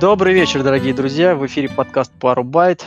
Добрый 0.00 0.32
вечер, 0.32 0.62
дорогие 0.62 0.94
друзья. 0.94 1.34
В 1.34 1.44
эфире 1.44 1.68
подкаст 1.68 2.10
Пару 2.18 2.42
Байт. 2.42 2.86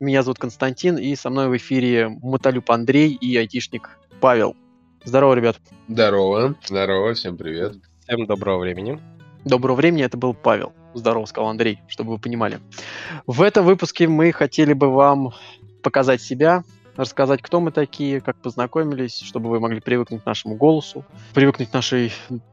Меня 0.00 0.22
зовут 0.22 0.38
Константин, 0.38 0.96
и 0.96 1.14
со 1.14 1.28
мной 1.28 1.48
в 1.50 1.56
эфире 1.58 2.08
Мотолюб 2.08 2.70
Андрей 2.70 3.12
и 3.12 3.36
айтишник 3.36 3.98
Павел. 4.18 4.56
Здорово, 5.04 5.34
ребят. 5.34 5.60
Здорово. 5.88 6.54
Здорово, 6.64 7.12
всем 7.12 7.36
привет. 7.36 7.74
Всем 8.00 8.24
доброго 8.24 8.60
времени. 8.60 8.98
Доброго 9.44 9.76
времени, 9.76 10.04
это 10.04 10.16
был 10.16 10.32
Павел. 10.32 10.72
Здорово, 10.94 11.26
сказал 11.26 11.50
Андрей, 11.50 11.80
чтобы 11.86 12.12
вы 12.12 12.18
понимали. 12.18 12.60
В 13.26 13.42
этом 13.42 13.66
выпуске 13.66 14.08
мы 14.08 14.32
хотели 14.32 14.72
бы 14.72 14.88
вам 14.88 15.34
показать 15.82 16.22
себя, 16.22 16.64
рассказать, 16.96 17.42
кто 17.42 17.60
мы 17.60 17.70
такие, 17.70 18.20
как 18.20 18.36
познакомились, 18.36 19.20
чтобы 19.20 19.50
вы 19.50 19.60
могли 19.60 19.80
привыкнуть 19.80 20.22
к 20.22 20.26
нашему 20.26 20.56
голосу, 20.56 21.04
привыкнуть 21.34 21.70
к 21.70 21.72
нашей 21.72 22.12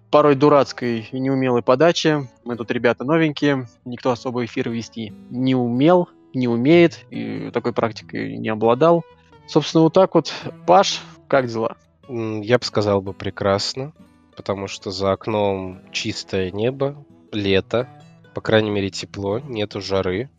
порой 0.10 0.36
дурацкой 0.36 1.08
и 1.12 1.20
неумелой 1.20 1.62
подаче. 1.62 2.30
Мы 2.44 2.56
тут 2.56 2.72
ребята 2.72 3.04
новенькие, 3.04 3.68
никто 3.86 4.12
особо 4.12 4.46
эфир 4.46 4.70
вести 4.70 5.14
не 5.30 5.56
умел, 5.56 6.10
не 6.34 6.48
умеет, 6.48 7.06
и 7.10 7.50
такой 7.52 7.74
практикой 7.74 8.38
не 8.38 8.50
обладал. 8.50 9.04
Собственно, 9.48 9.84
вот 9.84 9.94
так 9.94 10.16
вот. 10.16 10.34
Паш, 10.66 11.02
как 11.28 11.48
дела? 11.48 11.76
Я 12.10 12.58
бы 12.58 12.66
сказал 12.66 13.02
бы 13.02 13.14
прекрасно, 13.14 13.94
потому 14.36 14.68
что 14.68 14.92
за 14.92 15.12
окном 15.12 15.82
чистое 15.92 16.52
небо, 16.52 17.06
лето, 17.32 17.88
по 18.34 18.42
крайней 18.42 18.70
мере 18.70 18.90
тепло, 18.90 19.40
нету 19.40 19.82
жары. 19.82 20.30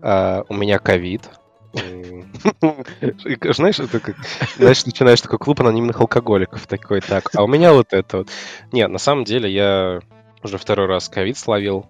А, 0.00 0.44
у 0.48 0.54
меня 0.54 0.78
ковид, 0.78 1.28
знаешь, 3.52 3.80
это 3.80 4.00
как, 4.00 4.16
знаешь, 4.56 4.86
начинаешь 4.86 5.20
такой 5.20 5.38
клуб 5.38 5.60
анонимных 5.60 6.00
алкоголиков 6.00 6.66
такой, 6.66 7.00
так, 7.00 7.30
а 7.34 7.42
у 7.42 7.46
меня 7.46 7.72
вот 7.72 7.92
это 7.92 8.18
вот. 8.18 8.28
Нет, 8.72 8.90
на 8.90 8.98
самом 8.98 9.24
деле 9.24 9.50
я 9.50 10.00
уже 10.42 10.58
второй 10.58 10.86
раз 10.86 11.08
ковид 11.08 11.36
словил. 11.36 11.86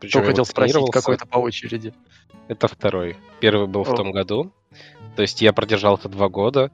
Причем 0.00 0.24
хотел 0.24 0.44
спросить 0.44 0.90
какой-то 0.90 1.26
по 1.26 1.38
очереди. 1.38 1.94
Это 2.48 2.68
второй. 2.68 3.16
Первый 3.40 3.66
был 3.66 3.82
О. 3.82 3.84
в 3.84 3.94
том 3.94 4.12
году. 4.12 4.52
То 5.14 5.22
есть 5.22 5.40
я 5.40 5.52
продержался 5.52 6.08
два 6.08 6.28
года, 6.28 6.70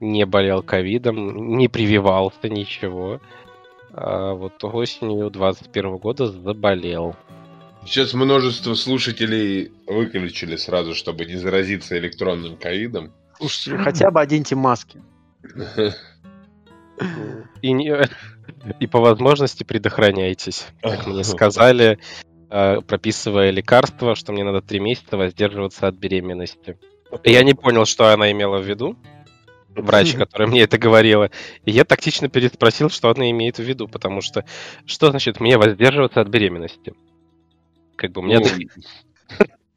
не 0.00 0.26
болел 0.26 0.62
ковидом, 0.62 1.56
не 1.56 1.68
прививался, 1.68 2.48
ничего. 2.48 3.20
А 3.92 4.34
вот 4.34 4.62
осенью 4.62 5.30
21 5.30 5.96
года 5.98 6.26
заболел. 6.26 7.16
Сейчас 7.84 8.12
множество 8.14 8.74
слушателей 8.74 9.72
выключили 9.86 10.56
сразу, 10.56 10.94
чтобы 10.94 11.24
не 11.24 11.36
заразиться 11.36 11.96
электронным 11.98 12.56
ковидом. 12.56 13.12
Уж 13.40 13.68
хотя 13.82 14.10
бы 14.10 14.20
оденьте 14.20 14.56
маски. 14.56 15.00
И, 17.62 17.72
не, 17.72 17.96
и 18.80 18.86
по 18.86 19.00
возможности 19.00 19.64
предохраняйтесь. 19.64 20.66
Как 20.82 21.06
мне 21.06 21.22
сказали, 21.24 21.98
э, 22.50 22.80
прописывая 22.80 23.50
лекарства, 23.50 24.14
что 24.14 24.32
мне 24.32 24.44
надо 24.44 24.62
три 24.62 24.80
месяца 24.80 25.16
воздерживаться 25.16 25.86
от 25.86 25.94
беременности. 25.94 26.76
Я 27.24 27.42
не 27.42 27.54
понял, 27.54 27.84
что 27.86 28.12
она 28.12 28.30
имела 28.32 28.58
в 28.58 28.68
виду, 28.68 28.96
врач, 29.74 30.14
которая 30.14 30.48
мне 30.48 30.62
это 30.62 30.78
говорила. 30.78 31.30
И 31.64 31.70
я 31.70 31.84
тактично 31.84 32.28
переспросил, 32.28 32.90
что 32.90 33.10
она 33.10 33.30
имеет 33.30 33.58
в 33.58 33.62
виду, 33.62 33.88
потому 33.88 34.20
что 34.20 34.44
что 34.84 35.10
значит 35.10 35.40
мне 35.40 35.56
воздерживаться 35.56 36.20
от 36.20 36.28
беременности? 36.28 36.94
Как 37.98 38.12
бы 38.12 38.22
мне... 38.22 38.38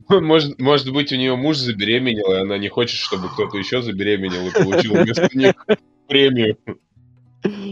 Ну, 0.09 0.21
может, 0.21 0.59
может 0.59 0.93
быть, 0.93 1.11
у 1.11 1.15
нее 1.15 1.35
муж 1.35 1.57
забеременел, 1.57 2.31
и 2.33 2.37
она 2.37 2.59
не 2.59 2.69
хочет, 2.69 2.97
чтобы 2.97 3.29
кто-то 3.29 3.57
еще 3.57 3.81
забеременел 3.81 4.47
и 4.47 4.51
получил 4.51 4.93
вместо 4.93 5.29
них 5.33 5.53
премию. 6.07 6.57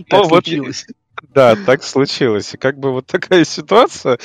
Так 0.10 0.26
случилось. 0.26 0.88
Да, 1.34 1.56
так 1.56 1.84
случилось. 1.84 2.56
И 2.56 2.58
как 2.58 2.80
бы 2.80 2.92
вот 2.92 3.06
такая 3.06 3.44
ситуация. 3.44 4.18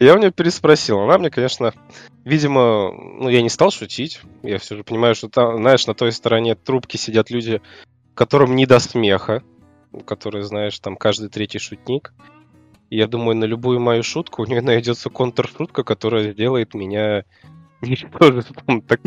Я 0.00 0.14
у 0.14 0.18
нее 0.18 0.30
переспросил. 0.30 1.00
Она 1.00 1.18
мне, 1.18 1.28
конечно, 1.28 1.74
видимо, 2.24 2.92
ну, 2.92 3.28
я 3.28 3.42
не 3.42 3.50
стал 3.50 3.70
шутить. 3.70 4.20
Я 4.42 4.58
все 4.58 4.76
же 4.76 4.84
понимаю, 4.84 5.14
что 5.14 5.28
там, 5.28 5.58
знаешь, 5.58 5.86
на 5.86 5.94
той 5.94 6.12
стороне 6.12 6.54
трубки 6.54 6.96
сидят 6.96 7.30
люди, 7.30 7.60
которым 8.14 8.56
не 8.56 8.64
до 8.64 8.78
смеха, 8.78 9.42
которые, 10.06 10.44
знаешь, 10.44 10.78
там 10.78 10.96
каждый 10.96 11.28
третий 11.28 11.58
шутник 11.58 12.14
я 12.90 13.06
думаю, 13.06 13.36
на 13.36 13.44
любую 13.44 13.80
мою 13.80 14.02
шутку 14.02 14.42
у 14.42 14.46
нее 14.46 14.60
найдется 14.62 15.10
контршутка, 15.10 15.84
которая 15.84 16.32
сделает 16.32 16.74
меня 16.74 17.24
ничтожеством. 17.80 18.82
Так... 18.82 19.00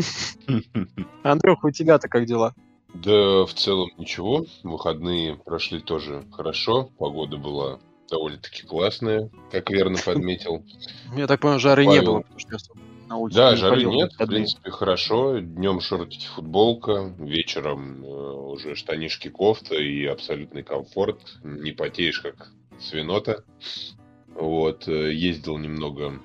Андрюх, 1.22 1.64
у 1.64 1.70
тебя-то 1.70 2.08
как 2.08 2.26
дела? 2.26 2.54
Да, 2.94 3.46
в 3.46 3.54
целом 3.54 3.90
ничего. 3.98 4.46
Выходные 4.64 5.36
прошли 5.36 5.80
тоже 5.80 6.24
хорошо. 6.32 6.90
Погода 6.98 7.36
была 7.36 7.78
довольно-таки 8.10 8.66
классная, 8.66 9.30
как 9.52 9.70
верно 9.70 9.96
подметил. 10.04 10.64
Я 11.16 11.28
так 11.28 11.40
понимаю, 11.40 11.60
жары 11.60 11.86
не 11.86 12.02
было, 12.02 12.20
потому 12.20 12.38
что 12.40 12.52
я 12.52 12.58
на 13.10 13.16
улице 13.16 13.36
Да, 13.36 13.50
не 13.50 13.56
жары 13.56 13.84
нет, 13.84 14.12
в 14.12 14.26
принципе, 14.26 14.70
хорошо. 14.70 15.38
Днем 15.38 15.80
шортики, 15.80 16.26
футболка, 16.26 17.14
вечером 17.18 18.04
э, 18.04 18.08
уже 18.08 18.74
штанишки, 18.74 19.28
кофта 19.28 19.76
и 19.76 20.06
абсолютный 20.06 20.62
комфорт. 20.62 21.20
Не 21.42 21.72
потеешь, 21.72 22.20
как 22.20 22.52
свинота. 22.80 23.44
Вот, 24.34 24.88
э, 24.88 25.12
ездил 25.12 25.58
немного 25.58 26.20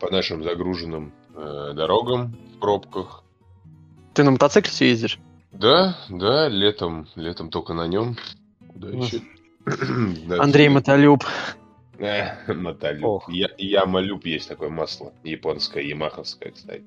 по 0.00 0.10
нашим 0.10 0.42
загруженным 0.42 1.12
э, 1.34 1.72
дорогам 1.74 2.36
в 2.56 2.60
пробках. 2.60 3.24
Ты 4.14 4.24
на 4.24 4.30
мотоцикле 4.32 4.70
все 4.70 4.88
ездишь? 4.88 5.18
Да, 5.52 5.96
да, 6.08 6.48
летом, 6.48 7.08
летом 7.14 7.50
только 7.50 7.74
на 7.74 7.86
нем. 7.86 8.16
Еще... 8.74 9.20
Андрей 10.38 10.68
Мотолюб. 10.68 11.24
Э, 11.98 12.52
Мотолюб. 12.52 13.24
Я, 13.28 13.48
Ямалюб 13.58 14.24
есть 14.24 14.48
такое 14.48 14.70
масло. 14.70 15.12
Японское, 15.24 15.82
ямаховское, 15.82 16.52
кстати. 16.52 16.84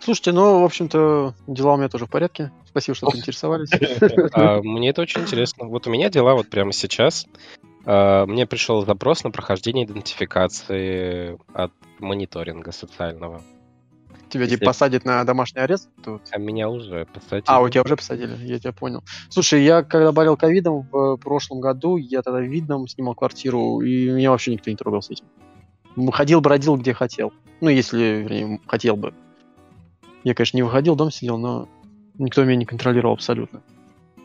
Слушайте, 0.00 0.32
ну, 0.32 0.60
в 0.60 0.64
общем-то, 0.64 1.34
дела 1.46 1.74
у 1.74 1.76
меня 1.76 1.88
тоже 1.88 2.06
в 2.06 2.10
порядке. 2.10 2.50
Спасибо, 2.66 2.94
что 2.94 3.10
поинтересовались. 3.10 3.70
А, 4.32 4.60
мне 4.62 4.90
это 4.90 5.02
очень 5.02 5.22
интересно. 5.22 5.66
Вот 5.66 5.86
у 5.86 5.90
меня 5.90 6.10
дела 6.10 6.34
вот 6.34 6.48
прямо 6.48 6.72
сейчас. 6.72 7.26
А, 7.84 8.26
мне 8.26 8.46
пришел 8.46 8.84
запрос 8.84 9.24
на 9.24 9.30
прохождение 9.30 9.84
идентификации 9.84 11.38
от 11.52 11.72
мониторинга 11.98 12.72
социального. 12.72 13.42
Тебя 14.28 14.48
типа 14.48 14.66
посадят 14.66 15.04
на 15.04 15.22
домашний 15.24 15.60
арест? 15.60 15.88
Тут? 16.04 16.22
А 16.30 16.38
меня 16.38 16.68
уже 16.68 17.06
посадили. 17.06 17.44
А, 17.46 17.60
у 17.60 17.68
тебя 17.68 17.82
уже 17.82 17.96
посадили, 17.96 18.36
я 18.44 18.58
тебя 18.58 18.72
понял. 18.72 19.04
Слушай, 19.28 19.62
я 19.62 19.82
когда 19.82 20.10
болел 20.10 20.36
ковидом 20.36 20.88
в 20.90 21.16
прошлом 21.18 21.60
году, 21.60 21.96
я 21.96 22.22
тогда 22.22 22.40
в 22.40 22.44
Видном 22.44 22.88
снимал 22.88 23.14
квартиру, 23.14 23.80
и 23.82 24.10
меня 24.10 24.30
вообще 24.30 24.52
никто 24.52 24.68
не 24.70 24.76
трогал 24.76 25.00
с 25.00 25.10
этим. 25.10 25.26
Ходил, 26.10 26.40
бродил, 26.40 26.76
где 26.76 26.92
хотел. 26.92 27.32
Ну, 27.60 27.70
если, 27.70 27.98
вернее, 27.98 28.60
хотел 28.66 28.96
бы. 28.96 29.14
Я, 30.26 30.34
конечно, 30.34 30.56
не 30.56 30.64
выходил, 30.64 30.96
дом 30.96 31.12
сидел, 31.12 31.38
но 31.38 31.68
никто 32.18 32.42
меня 32.42 32.56
не 32.56 32.64
контролировал 32.64 33.14
абсолютно. 33.14 33.62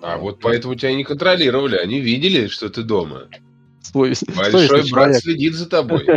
А 0.01 0.17
вот 0.17 0.39
поэтому 0.41 0.73
тебя 0.73 0.95
не 0.95 1.03
контролировали, 1.03 1.75
они 1.75 1.99
видели, 1.99 2.47
что 2.47 2.69
ты 2.69 2.81
дома. 2.81 3.27
Совестный. 3.81 4.33
Большой 4.33 4.67
брат 4.67 4.87
человек. 4.87 5.21
следит 5.21 5.53
за 5.53 5.69
тобой. 5.69 6.07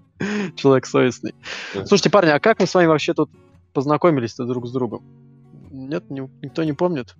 Человек 0.56 0.86
совестный. 0.86 1.34
Слушайте, 1.74 2.08
парни, 2.08 2.30
а 2.30 2.40
как 2.40 2.58
мы 2.58 2.66
с 2.66 2.74
вами 2.74 2.86
вообще 2.86 3.12
тут 3.12 3.28
познакомились-то 3.74 4.46
друг 4.46 4.66
с 4.66 4.72
другом? 4.72 5.02
Нет, 5.70 6.04
никто 6.08 6.64
не 6.64 6.72
помнит? 6.72 7.14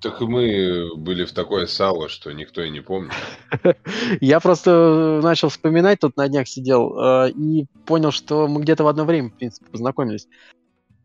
Так 0.00 0.20
мы 0.20 0.94
были 0.96 1.24
в 1.24 1.32
такое 1.32 1.66
сало, 1.66 2.08
что 2.08 2.30
никто 2.30 2.62
и 2.62 2.70
не 2.70 2.80
помнит. 2.80 3.12
Я 4.20 4.38
просто 4.38 5.18
начал 5.20 5.48
вспоминать, 5.48 5.98
тут 5.98 6.16
на 6.16 6.28
днях 6.28 6.46
сидел, 6.46 6.96
э, 6.96 7.30
и 7.30 7.66
понял, 7.86 8.12
что 8.12 8.46
мы 8.46 8.60
где-то 8.60 8.84
в 8.84 8.88
одно 8.88 9.04
время, 9.04 9.30
в 9.30 9.34
принципе, 9.34 9.68
познакомились. 9.68 10.28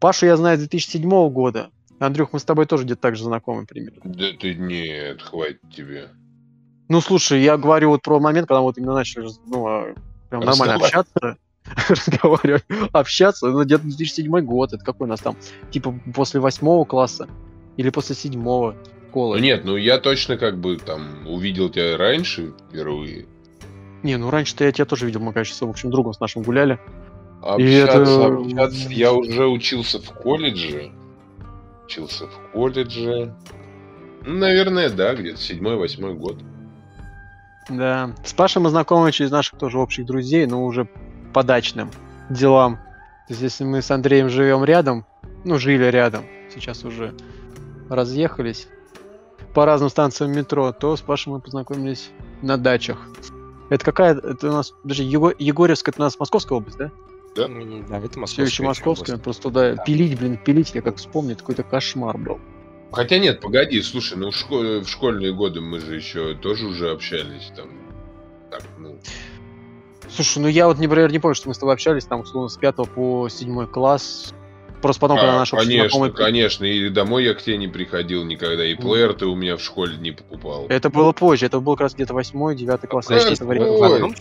Пашу 0.01 0.25
я 0.25 0.35
знаю 0.35 0.57
с 0.57 0.61
2007 0.61 1.29
года. 1.29 1.69
Андрюх, 1.99 2.33
мы 2.33 2.39
с 2.39 2.43
тобой 2.43 2.65
тоже 2.65 2.85
где-то 2.85 3.01
так 3.01 3.15
же 3.15 3.23
знакомы 3.23 3.67
примерно. 3.67 4.01
Да 4.03 4.25
ты 4.37 4.55
нет, 4.55 5.21
хватит 5.21 5.61
тебе. 5.73 6.09
Ну, 6.89 6.99
слушай, 7.01 7.39
я 7.41 7.55
говорю 7.55 7.89
вот 7.89 8.01
про 8.01 8.19
момент, 8.19 8.47
когда 8.47 8.61
вот 8.61 8.79
именно 8.79 8.95
начали 8.95 9.29
ну, 9.45 9.67
а, 9.67 9.93
прям 10.29 10.41
нормально 10.41 10.75
общаться. 10.75 11.37
Разговаривать, 11.87 12.65
общаться. 12.91 13.47
Ну, 13.47 13.63
где-то 13.63 13.83
2007 13.83 14.39
год. 14.41 14.73
Это 14.73 14.83
какой 14.83 15.05
у 15.05 15.09
нас 15.09 15.19
там? 15.19 15.37
Типа 15.69 15.93
после 16.15 16.39
восьмого 16.39 16.83
класса? 16.83 17.29
Или 17.77 17.91
после 17.91 18.15
седьмого 18.15 18.75
школы? 19.11 19.37
Ну, 19.37 19.43
нет, 19.43 19.65
ну 19.65 19.75
я 19.75 19.99
точно 19.99 20.37
как 20.37 20.59
бы 20.59 20.77
там 20.77 21.27
увидел 21.27 21.69
тебя 21.69 21.95
раньше 21.95 22.53
впервые. 22.69 23.27
Не, 24.01 24.17
ну 24.17 24.31
раньше-то 24.31 24.63
я 24.63 24.71
тебя 24.71 24.85
тоже 24.85 25.05
видел, 25.05 25.19
мы, 25.19 25.31
конечно, 25.31 25.55
с 25.55 25.61
общим 25.61 25.91
другом 25.91 26.13
с 26.13 26.19
нашим 26.19 26.41
гуляли. 26.41 26.79
Общаться, 27.41 28.01
это... 28.01 28.37
общаться. 28.37 28.89
Я 28.89 29.13
уже 29.13 29.47
учился 29.47 29.99
в 29.99 30.11
колледже. 30.11 30.91
Учился 31.85 32.27
в 32.27 32.51
колледже. 32.51 33.35
Наверное, 34.25 34.89
да, 34.89 35.15
где-то 35.15 35.39
седьмой-восьмой 35.39 36.13
год. 36.13 36.37
Да. 37.69 38.15
С 38.23 38.33
Пашей 38.33 38.61
мы 38.61 38.69
знакомы 38.69 39.11
через 39.11 39.31
наших 39.31 39.57
тоже 39.57 39.79
общих 39.79 40.05
друзей, 40.05 40.45
но 40.45 40.65
уже 40.65 40.87
по 41.33 41.43
дачным 41.43 41.89
делам. 42.29 42.75
То 43.27 43.33
есть, 43.33 43.41
если 43.41 43.63
мы 43.63 43.81
с 43.81 43.89
Андреем 43.89 44.29
живем 44.29 44.63
рядом, 44.63 45.05
ну, 45.43 45.57
жили 45.57 45.85
рядом, 45.85 46.25
сейчас 46.53 46.83
уже 46.83 47.13
разъехались 47.89 48.67
по 49.53 49.65
разным 49.65 49.89
станциям 49.89 50.31
метро, 50.31 50.71
то 50.71 50.95
с 50.95 51.01
Пашей 51.01 51.31
мы 51.33 51.39
познакомились 51.39 52.11
на 52.41 52.57
дачах. 52.57 53.09
Это 53.69 53.83
какая? 53.83 54.15
Это 54.15 54.49
у 54.49 54.51
нас, 54.51 54.73
даже 54.83 55.03
Его, 55.03 55.33
Егорьевск, 55.37 55.89
это 55.89 56.01
у 56.01 56.03
нас 56.03 56.19
Московская 56.19 56.55
область, 56.55 56.77
да? 56.77 56.91
Да, 57.35 57.47
да 57.47 57.97
это 57.99 58.19
Московская. 58.19 58.25
Все 58.27 58.43
еще 58.43 58.63
Московская, 58.63 59.13
область. 59.13 59.23
просто 59.23 59.43
туда 59.43 59.75
да. 59.75 59.83
пилить, 59.83 60.19
блин, 60.19 60.37
пилить, 60.37 60.75
я 60.75 60.81
как 60.81 60.97
вспомню, 60.97 61.37
какой-то 61.37 61.63
кошмар 61.63 62.17
был. 62.17 62.39
Хотя 62.91 63.19
нет, 63.19 63.39
погоди, 63.39 63.81
слушай, 63.81 64.17
ну 64.17 64.31
в, 64.31 64.35
школ... 64.35 64.81
в 64.81 64.87
школьные 64.87 65.33
годы 65.33 65.61
мы 65.61 65.79
же 65.79 65.95
еще 65.95 66.35
тоже 66.35 66.67
уже 66.67 66.91
общались 66.91 67.51
там. 67.55 67.69
Так, 68.49 68.63
ну. 68.77 68.99
Слушай, 70.09 70.39
ну 70.39 70.47
я 70.49 70.67
вот, 70.67 70.77
например, 70.77 71.09
не 71.09 71.19
помню, 71.19 71.35
что 71.35 71.47
мы 71.47 71.53
с 71.53 71.57
тобой 71.57 71.73
общались 71.73 72.03
там, 72.03 72.21
условно, 72.21 72.49
с 72.49 72.57
5 72.57 72.75
по 72.93 73.29
7 73.29 73.65
класс. 73.67 74.33
Просто 74.81 74.99
потом, 74.99 75.17
а, 75.17 75.21
когда 75.21 75.37
наш 75.37 75.51
Конечно, 75.51 75.89
знакомый... 75.89 76.11
конечно. 76.11 76.65
И 76.65 76.89
домой 76.89 77.23
я 77.23 77.33
к 77.35 77.41
тебе 77.41 77.57
не 77.57 77.67
приходил 77.67 78.25
никогда. 78.25 78.65
И 78.65 78.73
плеер 78.75 79.13
ты 79.13 79.27
у 79.27 79.35
меня 79.35 79.55
в 79.55 79.61
школе 79.61 79.95
не 79.97 80.11
покупал. 80.11 80.65
Это 80.67 80.89
было 80.89 81.11
позже. 81.11 81.45
Это 81.45 81.59
был 81.59 81.73
как 81.73 81.81
раз 81.81 81.93
где-то 81.93 82.13
8-9 82.13 82.87
класс. 82.87 83.05
Подожди, 83.05 83.41
вы, 83.43 83.77
в 83.77 83.83
одном, 83.83 84.15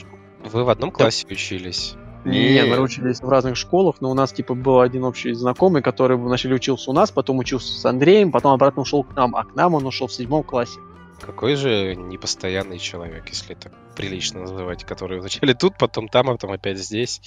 вы 0.44 0.64
в 0.64 0.68
одном 0.68 0.90
классе 0.92 1.26
да. 1.26 1.32
учились? 1.32 1.96
Не, 2.24 2.52
не, 2.52 2.64
мы 2.64 2.80
учились 2.80 3.20
в 3.20 3.28
разных 3.28 3.56
школах, 3.56 3.96
но 4.00 4.10
у 4.10 4.14
нас 4.14 4.32
типа 4.32 4.54
был 4.54 4.80
один 4.80 5.04
общий 5.04 5.32
знакомый, 5.32 5.80
который 5.80 6.16
вначале 6.18 6.54
учился 6.54 6.90
у 6.90 6.94
нас, 6.94 7.10
потом 7.10 7.38
учился 7.38 7.78
с 7.78 7.84
Андреем, 7.86 8.30
потом 8.30 8.52
обратно 8.52 8.82
ушел 8.82 9.04
к 9.04 9.16
нам, 9.16 9.34
а 9.34 9.44
к 9.44 9.54
нам 9.54 9.74
он 9.74 9.86
ушел 9.86 10.06
в 10.06 10.12
седьмом 10.12 10.42
классе. 10.42 10.78
Какой 11.20 11.54
же 11.54 11.94
непостоянный 11.96 12.78
человек, 12.78 13.28
если 13.28 13.54
так 13.54 13.72
прилично 13.96 14.40
называть, 14.40 14.84
который 14.84 15.20
вначале 15.20 15.54
тут, 15.54 15.78
потом 15.78 16.08
там, 16.08 16.28
а 16.28 16.32
потом 16.32 16.52
опять 16.52 16.78
здесь. 16.78 17.20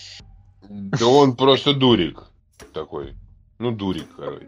Да 0.69 1.07
он 1.07 1.35
просто 1.35 1.73
дурик 1.73 2.23
такой. 2.73 3.15
Ну, 3.59 3.71
дурик, 3.71 4.07
короче. 4.15 4.47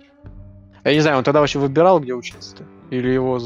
Я 0.84 0.94
не 0.94 1.00
знаю, 1.00 1.18
он 1.18 1.24
тогда 1.24 1.40
вообще 1.40 1.60
выбирал, 1.60 2.00
где 2.00 2.14
учиться-то? 2.14 2.64
Или 2.90 3.10
его 3.10 3.40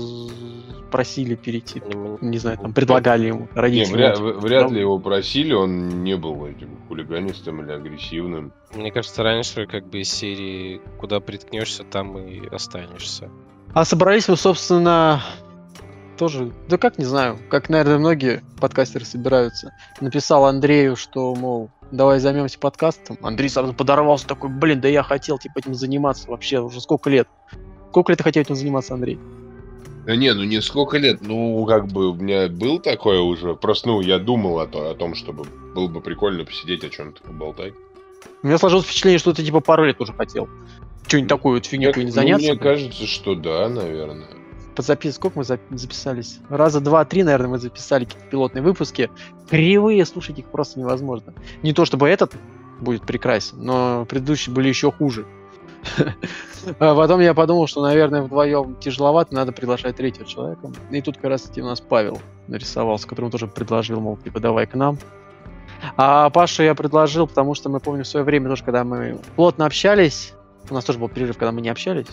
просили 0.91 1.35
перейти? 1.35 1.81
Не 2.21 2.37
знаю, 2.37 2.57
там 2.57 2.73
предлагали 2.73 3.27
ему 3.27 3.47
родители. 3.53 3.89
Не, 3.89 3.93
вряд, 3.93 4.19
вряд 4.19 4.71
ли 4.71 4.81
его 4.81 4.99
просили, 4.99 5.53
он 5.53 6.03
не 6.03 6.17
был 6.17 6.45
этим 6.45 6.77
хулиганистом 6.87 7.61
или 7.63 7.71
агрессивным. 7.71 8.51
Мне 8.73 8.91
кажется, 8.91 9.23
раньше 9.23 9.65
как 9.65 9.87
бы 9.87 10.01
из 10.01 10.11
серии 10.11 10.81
«Куда 10.99 11.19
приткнешься, 11.19 11.83
там 11.83 12.17
и 12.17 12.47
останешься». 12.47 13.29
А 13.73 13.85
собрались 13.85 14.27
мы, 14.27 14.35
собственно, 14.35 15.21
тоже, 16.17 16.51
да 16.67 16.77
как 16.77 16.97
не 16.97 17.05
знаю, 17.05 17.37
как, 17.49 17.69
наверное, 17.69 17.99
многие 17.99 18.43
подкастеры 18.59 19.05
собираются. 19.05 19.71
Написал 20.01 20.45
Андрею, 20.45 20.95
что, 20.95 21.33
мол, 21.35 21.69
давай 21.91 22.19
займемся 22.19 22.59
подкастом. 22.59 23.17
Андрей 23.21 23.49
сразу 23.49 23.73
подорвался 23.73 24.27
такой, 24.27 24.49
блин, 24.49 24.81
да 24.81 24.87
я 24.87 25.03
хотел 25.03 25.37
типа 25.37 25.59
этим 25.59 25.75
заниматься 25.75 26.29
вообще 26.29 26.59
уже 26.59 26.81
сколько 26.81 27.09
лет. 27.09 27.27
Сколько 27.89 28.11
лет 28.11 28.17
ты 28.17 28.23
хотел 28.23 28.41
этим 28.41 28.55
заниматься, 28.55 28.93
Андрей? 28.93 29.19
Да 30.05 30.15
не, 30.15 30.33
ну 30.33 30.43
не 30.43 30.61
сколько 30.61 30.97
лет, 30.97 31.21
ну 31.21 31.65
как 31.65 31.87
бы 31.87 32.09
у 32.09 32.15
меня 32.15 32.47
был 32.47 32.79
такое 32.79 33.19
уже, 33.19 33.53
просто 33.53 33.89
ну 33.89 34.01
я 34.01 34.17
думал 34.17 34.59
о, 34.59 34.65
то, 34.65 34.89
о 34.89 34.95
том, 34.95 35.13
чтобы 35.13 35.43
было 35.75 35.87
бы 35.87 36.01
прикольно 36.01 36.45
посидеть 36.45 36.83
о 36.83 36.89
чем-то 36.89 37.21
поболтать. 37.21 37.73
У 38.41 38.47
меня 38.47 38.57
сложилось 38.57 38.85
впечатление, 38.85 39.19
что 39.19 39.33
ты 39.33 39.43
типа 39.43 39.59
пару 39.59 39.85
лет 39.85 39.99
уже 40.01 40.13
хотел. 40.13 40.49
Что-нибудь 41.07 41.29
такую 41.29 41.55
вот 41.55 41.65
фигню 41.65 41.91
не 41.95 42.11
заняться. 42.11 42.47
Ну, 42.47 42.53
мне 42.53 42.59
кажется, 42.59 43.05
что 43.05 43.35
да, 43.35 43.69
наверное 43.69 44.39
по 44.79 44.83
запис... 44.83 45.15
сколько 45.15 45.37
мы 45.39 45.43
записались? 45.43 46.39
Раза 46.47 46.79
два-три, 46.79 47.23
наверное, 47.23 47.49
мы 47.49 47.57
записали 47.57 48.05
какие-то 48.05 48.27
пилотные 48.27 48.61
выпуски. 48.61 49.09
Кривые, 49.49 50.05
слушать 50.05 50.39
их 50.39 50.45
просто 50.45 50.79
невозможно. 50.79 51.33
Не 51.63 51.73
то 51.73 51.83
чтобы 51.83 52.07
этот 52.07 52.33
будет 52.79 53.05
прекрасен, 53.05 53.61
но 53.61 54.05
предыдущие 54.05 54.55
были 54.55 54.69
еще 54.69 54.89
хуже. 54.89 55.25
А 56.79 56.95
потом 56.95 57.21
я 57.21 57.33
подумал, 57.33 57.67
что, 57.67 57.81
наверное, 57.81 58.21
вдвоем 58.21 58.75
тяжеловато, 58.75 59.33
надо 59.33 59.51
приглашать 59.51 59.95
третьего 59.95 60.25
человека. 60.25 60.71
И 60.91 61.01
тут 61.01 61.15
как 61.15 61.25
раз 61.25 61.51
у 61.55 61.61
нас 61.61 61.81
Павел 61.81 62.21
нарисовался, 62.47 63.07
которому 63.07 63.31
тоже 63.31 63.47
предложил, 63.47 63.99
мол, 63.99 64.17
типа, 64.17 64.39
давай 64.39 64.67
к 64.67 64.75
нам. 64.75 64.97
А 65.95 66.29
Пашу 66.29 66.63
я 66.63 66.75
предложил, 66.75 67.27
потому 67.27 67.55
что 67.55 67.69
мы 67.69 67.79
помним 67.79 68.03
в 68.03 68.07
свое 68.07 68.25
время 68.25 68.49
тоже, 68.49 68.63
когда 68.63 68.83
мы 68.83 69.19
плотно 69.35 69.65
общались, 69.65 70.33
у 70.69 70.73
нас 70.73 70.83
тоже 70.83 70.99
был 70.99 71.09
перерыв, 71.09 71.37
когда 71.37 71.51
мы 71.51 71.61
не 71.61 71.69
общались, 71.69 72.07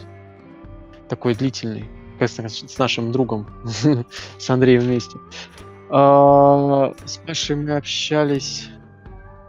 такой 1.08 1.34
длительный 1.34 1.88
с 2.20 2.78
нашим 2.78 3.12
другом, 3.12 3.46
с 4.38 4.50
Андреем 4.50 4.82
вместе. 4.82 5.18
А, 5.90 6.92
с 7.04 7.18
Пашей 7.18 7.56
мы 7.56 7.76
общались... 7.76 8.68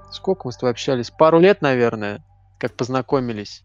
Сколько 0.10 0.48
мы 0.48 0.52
с 0.52 0.58
тобой 0.58 0.72
общались? 0.72 1.12
Пару 1.12 1.40
лет, 1.40 1.62
наверное, 1.62 2.24
как 2.60 2.74
познакомились. 2.74 3.64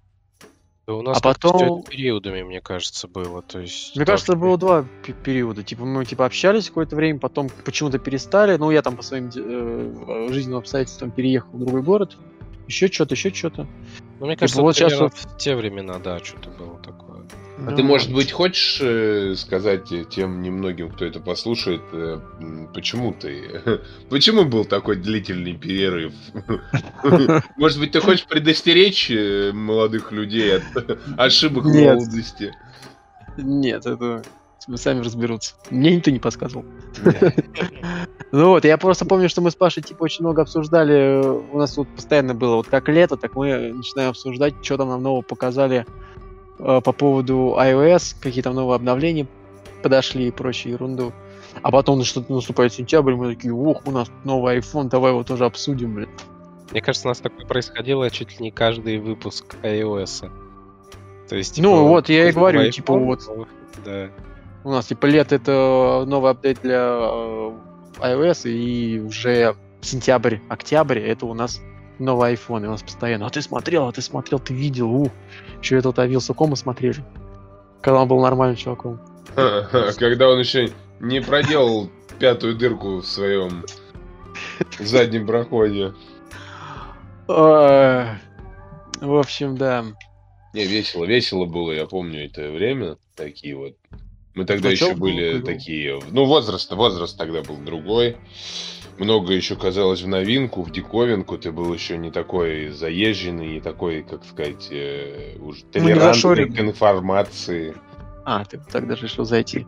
Да 0.86 0.94
у 0.94 1.02
нас 1.02 1.18
а 1.18 1.20
потом 1.20 1.84
периодами, 1.84 2.42
мне 2.42 2.60
кажется, 2.60 3.06
было. 3.06 3.42
То 3.42 3.60
есть, 3.60 3.94
мне 3.94 4.04
кажется, 4.04 4.34
было 4.34 4.58
два 4.58 4.84
периода. 5.24 5.62
Типа 5.62 5.84
мы 5.84 6.04
типа 6.04 6.26
общались 6.26 6.68
какое-то 6.68 6.96
время, 6.96 7.20
потом 7.20 7.48
почему-то 7.64 7.98
перестали. 7.98 8.56
Ну, 8.56 8.70
я 8.72 8.82
там 8.82 8.96
по 8.96 9.02
своим 9.02 9.30
э, 9.34 10.28
жизненным 10.32 10.58
обстоятельствам 10.58 11.12
переехал 11.12 11.50
в 11.52 11.60
другой 11.60 11.82
город. 11.82 12.16
Еще 12.66 12.88
что-то, 12.88 13.14
еще 13.14 13.32
что-то. 13.32 13.68
Ну, 14.18 14.26
мне 14.26 14.36
кажется, 14.36 14.56
типа, 14.56 14.64
вот 14.64 14.76
сейчас 14.76 14.98
вот... 14.98 15.14
в 15.14 15.36
те 15.36 15.54
времена, 15.54 15.98
да, 15.98 16.18
что-то 16.18 16.50
было 16.50 16.78
такое. 16.78 17.11
А 17.58 17.72
ты, 17.72 17.82
может 17.82 18.12
быть, 18.12 18.32
хочешь 18.32 18.78
э, 18.80 19.34
сказать 19.36 19.84
тем 20.08 20.42
немногим, 20.42 20.90
кто 20.90 21.04
это 21.04 21.20
послушает, 21.20 21.82
э, 21.92 22.18
почему 22.74 23.12
ты... 23.12 23.60
Почему 24.10 24.44
был 24.44 24.64
такой 24.64 24.96
длительный 24.96 25.54
перерыв? 25.54 26.12
Может 27.56 27.78
быть, 27.78 27.92
ты 27.92 28.00
хочешь 28.00 28.26
предостеречь 28.26 29.10
э, 29.10 29.52
молодых 29.52 30.12
людей 30.12 30.56
от 30.56 30.62
ошибок 31.18 31.64
молодости? 31.64 32.54
Нет, 33.36 33.86
это 33.86 34.22
сами 34.76 35.00
разберутся. 35.00 35.54
Мне 35.70 35.96
никто 35.96 36.10
не 36.10 36.18
подсказывал. 36.18 36.64
Ну 38.32 38.48
вот, 38.48 38.64
я 38.64 38.78
просто 38.78 39.04
помню, 39.04 39.28
что 39.28 39.42
мы 39.42 39.50
с 39.50 39.54
Пашей 39.54 39.82
типа 39.82 40.04
очень 40.04 40.24
много 40.24 40.42
обсуждали. 40.42 41.22
У 41.52 41.58
нас 41.58 41.76
вот 41.76 41.88
постоянно 41.88 42.34
было 42.34 42.56
вот 42.56 42.66
как 42.66 42.88
лето, 42.88 43.16
так 43.16 43.34
мы 43.34 43.72
начинаем 43.74 44.10
обсуждать, 44.10 44.54
что 44.62 44.78
там 44.78 44.88
нам 44.88 45.02
нового 45.02 45.22
показали 45.22 45.84
по 46.62 46.92
поводу 46.92 47.56
iOS, 47.58 48.16
какие 48.20 48.42
там 48.42 48.54
новые 48.54 48.76
обновления 48.76 49.26
подошли 49.82 50.28
и 50.28 50.30
прочую 50.30 50.74
ерунду. 50.74 51.12
А 51.62 51.70
потом 51.70 52.02
что-то 52.04 52.32
наступает 52.32 52.72
сентябрь, 52.72 53.14
мы 53.14 53.34
такие, 53.34 53.52
ох, 53.52 53.82
у 53.86 53.90
нас 53.90 54.10
новый 54.24 54.58
iPhone, 54.58 54.88
давай 54.88 55.12
его 55.12 55.22
тоже 55.22 55.44
обсудим, 55.44 55.94
блин. 55.94 56.08
Мне 56.70 56.80
кажется, 56.80 57.08
у 57.08 57.10
нас 57.10 57.18
такое 57.18 57.46
происходило 57.46 58.10
чуть 58.10 58.38
ли 58.38 58.46
не 58.46 58.50
каждый 58.50 58.98
выпуск 58.98 59.56
iOS. 59.62 60.30
То 61.28 61.36
есть, 61.36 61.56
типа, 61.56 61.68
ну 61.68 61.86
вот, 61.88 62.08
я 62.08 62.28
и 62.28 62.32
говорю, 62.32 62.62
iPhone, 62.62 62.70
типа 62.70 62.98
вот, 62.98 63.20
да. 63.84 64.08
у 64.64 64.70
нас 64.70 64.86
типа 64.86 65.06
лет 65.06 65.32
это 65.32 66.04
новый 66.06 66.30
апдейт 66.30 66.60
для 66.62 66.80
э, 66.80 67.52
iOS, 68.00 68.50
и 68.50 69.00
уже 69.00 69.54
сентябрь, 69.82 70.38
октябрь 70.48 70.98
это 70.98 71.26
у 71.26 71.34
нас 71.34 71.60
новый 71.98 72.34
iPhone, 72.34 72.64
и 72.64 72.66
у 72.66 72.70
нас 72.70 72.82
постоянно, 72.82 73.26
а 73.26 73.30
ты 73.30 73.42
смотрел, 73.42 73.88
а 73.88 73.92
ты 73.92 74.02
смотрел, 74.02 74.38
ты 74.38 74.54
видел, 74.54 74.90
ух. 74.90 75.12
Еще 75.60 75.76
я 75.76 75.82
тут 75.82 75.98
о 75.98 76.06
Вилсакома 76.06 76.56
смотрели. 76.56 77.04
Когда 77.80 78.02
он 78.02 78.08
был 78.08 78.20
нормальным 78.20 78.56
чуваком. 78.56 79.00
Когда 79.34 80.28
он 80.28 80.38
еще 80.38 80.70
не 81.00 81.20
проделал 81.20 81.90
пятую 82.18 82.56
дырку 82.56 82.96
в 82.96 83.06
своем 83.06 83.64
заднем 84.78 85.26
проходе. 85.26 85.94
В 87.26 88.18
общем, 89.02 89.56
да. 89.56 89.84
Не, 90.54 90.64
весело, 90.64 91.04
весело 91.04 91.46
было, 91.46 91.72
я 91.72 91.86
помню 91.86 92.26
это 92.26 92.50
время. 92.50 92.96
Такие 93.16 93.56
вот. 93.56 93.76
Мы 94.34 94.44
тогда 94.44 94.70
еще 94.70 94.94
были 94.94 95.40
такие. 95.40 96.00
Ну, 96.10 96.24
возраст, 96.24 96.70
возраст 96.72 97.16
тогда 97.18 97.42
был 97.42 97.56
другой 97.56 98.16
много 99.02 99.32
еще 99.32 99.56
казалось 99.56 100.02
в 100.02 100.08
новинку, 100.08 100.62
в 100.62 100.70
диковинку. 100.70 101.36
Ты 101.38 101.52
был 101.52 101.72
еще 101.74 101.98
не 101.98 102.10
такой 102.10 102.68
заезженный, 102.68 103.54
не 103.54 103.60
такой, 103.60 104.02
как 104.02 104.24
сказать, 104.24 104.68
э, 104.70 105.36
уже 105.40 105.64
ну, 105.64 105.72
толерантный 105.72 106.50
к 106.50 106.60
информации. 106.60 107.74
А, 108.24 108.44
ты 108.44 108.58
тогда 108.58 108.94
решил 108.94 109.24
зайти. 109.24 109.66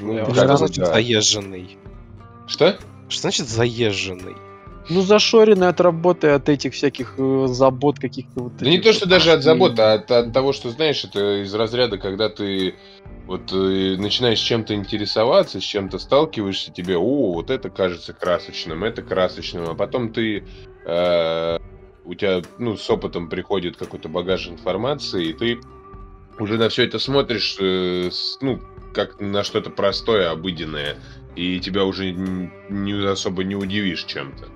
Ну, 0.00 0.24
значит 0.32 0.76
да. 0.76 0.86
заезженный? 0.86 1.78
Что? 2.46 2.76
Что 3.08 3.20
значит 3.22 3.48
заезженный? 3.48 4.36
Ну, 4.88 5.02
зашоренный 5.02 5.68
от 5.68 5.80
работы, 5.80 6.28
от 6.28 6.48
этих 6.48 6.74
всяких 6.74 7.14
э, 7.18 7.46
забот 7.48 7.98
каких-то 7.98 8.44
вот. 8.44 8.56
Да 8.58 8.68
не 8.68 8.78
то, 8.78 8.92
что 8.92 9.08
даже 9.08 9.32
от 9.32 9.42
забот, 9.42 9.78
а 9.78 9.94
от, 9.94 10.10
от 10.10 10.32
того, 10.32 10.52
что, 10.52 10.70
знаешь, 10.70 11.04
это 11.04 11.42
из 11.42 11.52
разряда, 11.54 11.98
когда 11.98 12.28
ты 12.28 12.74
вот 13.26 13.52
э, 13.52 13.96
начинаешь 13.98 14.38
чем-то 14.38 14.74
интересоваться, 14.74 15.60
с 15.60 15.64
чем-то 15.64 15.98
сталкиваешься, 15.98 16.72
тебе, 16.72 16.96
о, 16.96 17.32
вот 17.32 17.50
это 17.50 17.70
кажется 17.70 18.12
красочным, 18.12 18.84
это 18.84 19.02
красочным, 19.02 19.68
а 19.68 19.74
потом 19.74 20.12
ты 20.12 20.44
э, 20.84 21.58
у 22.04 22.14
тебя, 22.14 22.42
ну, 22.58 22.76
с 22.76 22.88
опытом 22.88 23.28
приходит 23.28 23.76
какой-то 23.76 24.08
багаж 24.08 24.48
информации, 24.48 25.26
и 25.26 25.32
ты 25.32 25.58
уже 26.38 26.56
на 26.56 26.68
все 26.68 26.84
это 26.84 26.98
смотришь, 26.98 27.56
э, 27.60 28.08
с, 28.10 28.38
ну, 28.40 28.60
как 28.94 29.20
на 29.20 29.42
что-то 29.42 29.70
простое, 29.70 30.30
обыденное, 30.30 30.96
и 31.34 31.60
тебя 31.60 31.84
уже 31.84 32.12
не 32.12 32.92
особо 33.06 33.44
не 33.44 33.56
удивишь 33.56 34.04
чем-то. 34.04 34.55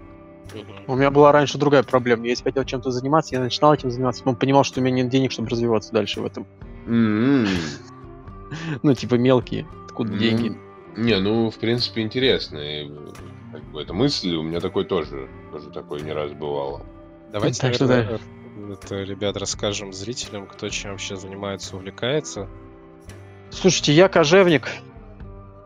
У 0.86 0.96
меня 0.96 1.10
была 1.10 1.32
раньше 1.32 1.58
другая 1.58 1.82
проблема. 1.82 2.24
Я 2.24 2.30
если 2.30 2.44
хотел 2.44 2.64
чем-то 2.64 2.90
заниматься, 2.90 3.34
я 3.34 3.40
начинал 3.40 3.74
этим 3.74 3.90
заниматься, 3.90 4.22
но 4.24 4.34
понимал, 4.34 4.64
что 4.64 4.80
у 4.80 4.82
меня 4.82 5.02
нет 5.02 5.08
денег, 5.08 5.32
чтобы 5.32 5.48
развиваться 5.48 5.92
дальше 5.92 6.20
в 6.20 6.26
этом. 6.26 6.46
Mm-hmm. 6.86 7.48
ну, 8.82 8.94
типа 8.94 9.14
мелкие, 9.14 9.66
откуда 9.86 10.12
mm-hmm. 10.12 10.18
деньги. 10.18 10.58
Не, 10.96 11.18
ну, 11.18 11.50
в 11.50 11.58
принципе, 11.58 12.02
интересно. 12.02 12.58
как 13.52 13.62
бы, 13.70 13.82
эта 13.82 13.92
мысль 13.94 14.34
у 14.34 14.42
меня 14.42 14.60
такой 14.60 14.84
тоже, 14.84 15.28
тоже 15.52 15.70
такой 15.70 16.02
не 16.02 16.12
раз 16.12 16.32
бывало. 16.32 16.84
Давайте, 17.32 17.60
так 17.60 17.80
наверное, 17.80 18.18
что, 18.18 18.26
да. 18.66 18.72
это, 18.74 19.02
ребят, 19.02 19.36
расскажем 19.36 19.92
зрителям, 19.92 20.46
кто 20.46 20.68
чем 20.68 20.92
вообще 20.92 21.16
занимается, 21.16 21.76
увлекается. 21.76 22.48
Слушайте, 23.50 23.92
я 23.92 24.08
кожевник, 24.08 24.68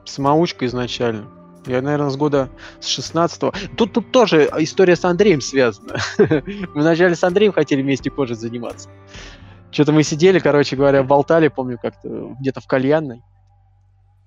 самоучка 0.05 0.67
изначально. 0.67 1.31
Я, 1.67 1.81
наверное, 1.83 2.11
с 2.11 2.17
года 2.17 2.51
с 2.81 2.99
16-го. 2.99 3.53
Тут, 3.77 3.93
тут 3.93 4.13
тоже 4.13 4.49
история 4.59 4.97
с 4.97 5.05
Андреем 5.05 5.41
связана. 5.41 5.97
Мы 6.19 6.83
вначале 6.83 7.15
с 7.15 7.25
Андреем 7.25 7.53
хотели 7.53 7.83
вместе 7.83 8.11
кожей 8.11 8.37
заниматься. 8.37 8.89
Что-то 9.71 9.93
мы 9.93 10.05
сидели, 10.05 10.39
короче 10.39 10.77
говоря, 10.77 11.03
болтали, 11.03 11.49
помню, 11.49 11.79
как-то 11.83 12.37
где-то 12.39 12.61
в 12.61 12.67
кальянной. 12.69 13.23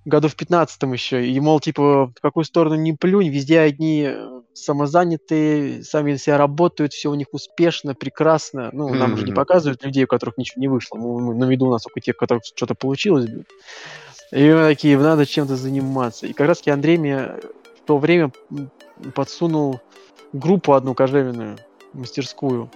Году 0.03 0.27
в 0.27 0.35
15-м 0.35 0.91
еще. 0.91 1.25
И, 1.25 1.39
мол, 1.39 1.61
типа, 1.61 2.07
в 2.07 2.21
какую 2.21 2.43
сторону 2.43 2.75
не 2.75 2.91
плюнь, 2.91 3.29
везде 3.29 3.61
одни 3.61 4.09
самозанятые, 4.53 5.83
сами 5.83 6.15
себя 6.15 6.37
работают, 6.37 6.91
все 6.91 7.09
у 7.09 7.15
них 7.15 7.27
успешно, 7.31 7.93
прекрасно. 7.93 8.71
Ну, 8.73 8.93
нам 8.93 9.11
mm-hmm. 9.11 9.13
уже 9.13 9.25
не 9.25 9.31
показывают 9.31 9.83
людей, 9.85 10.03
у 10.03 10.07
которых 10.07 10.37
ничего 10.37 10.59
не 10.59 10.67
вышло. 10.67 10.97
Мы, 10.97 11.35
на 11.35 11.45
виду 11.45 11.67
у 11.67 11.71
нас 11.71 11.83
только 11.83 12.01
тех, 12.01 12.15
у 12.15 12.19
которых 12.19 12.43
что-то 12.43 12.75
получилось. 12.75 13.29
И 14.31 14.51
мы 14.51 14.67
такие, 14.67 14.97
надо 14.97 15.25
чем-то 15.25 15.55
заниматься. 15.55 16.27
И 16.27 16.33
как 16.33 16.47
раз 16.47 16.57
таки 16.59 16.71
Андрей 16.71 16.97
мне 16.97 17.17
в 17.17 17.85
то 17.85 17.97
время 17.97 18.31
подсунул 19.15 19.79
группу 20.33 20.73
одну 20.73 20.93
кожевенную, 20.93 21.57
мастерскую. 21.93 22.69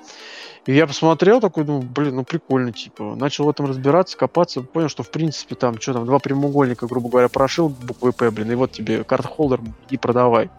И 0.66 0.74
я 0.74 0.86
посмотрел 0.86 1.42
такой, 1.42 1.64
думаю, 1.64 1.84
блин, 1.84 2.16
ну 2.16 2.24
прикольно, 2.24 2.72
типа. 2.72 3.16
Начал 3.16 3.46
в 3.46 3.50
этом 3.50 3.66
разбираться, 3.66 4.16
копаться, 4.16 4.62
понял, 4.62 4.90
что 4.90 5.04
в 5.04 5.10
принципе 5.10 5.56
там, 5.56 5.82
что 5.82 5.94
там, 5.94 6.06
два 6.06 6.20
прямоугольника, 6.20 6.88
грубо 6.88 7.10
говоря, 7.10 7.30
прошил 7.30 7.70
буквой 7.70 8.14
П, 8.14 8.30
блин, 8.30 8.52
и 8.52 8.56
вот 8.56 8.72
тебе 8.72 9.04
карт-холдер, 9.04 9.60
и 9.90 9.98
продавай. 9.98 10.50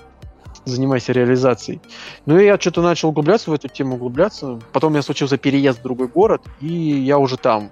Занимайся 0.64 1.12
реализацией. 1.12 1.80
Ну 2.26 2.38
и 2.38 2.44
я 2.44 2.58
что-то 2.58 2.82
начал 2.82 3.08
углубляться 3.08 3.50
в 3.50 3.54
эту 3.54 3.68
тему, 3.68 3.94
углубляться. 3.94 4.60
Потом 4.72 4.90
у 4.90 4.92
меня 4.92 5.02
случился 5.02 5.38
переезд 5.38 5.78
в 5.78 5.82
другой 5.82 6.08
город, 6.08 6.42
и 6.60 6.66
я 6.66 7.18
уже 7.18 7.36
там 7.36 7.70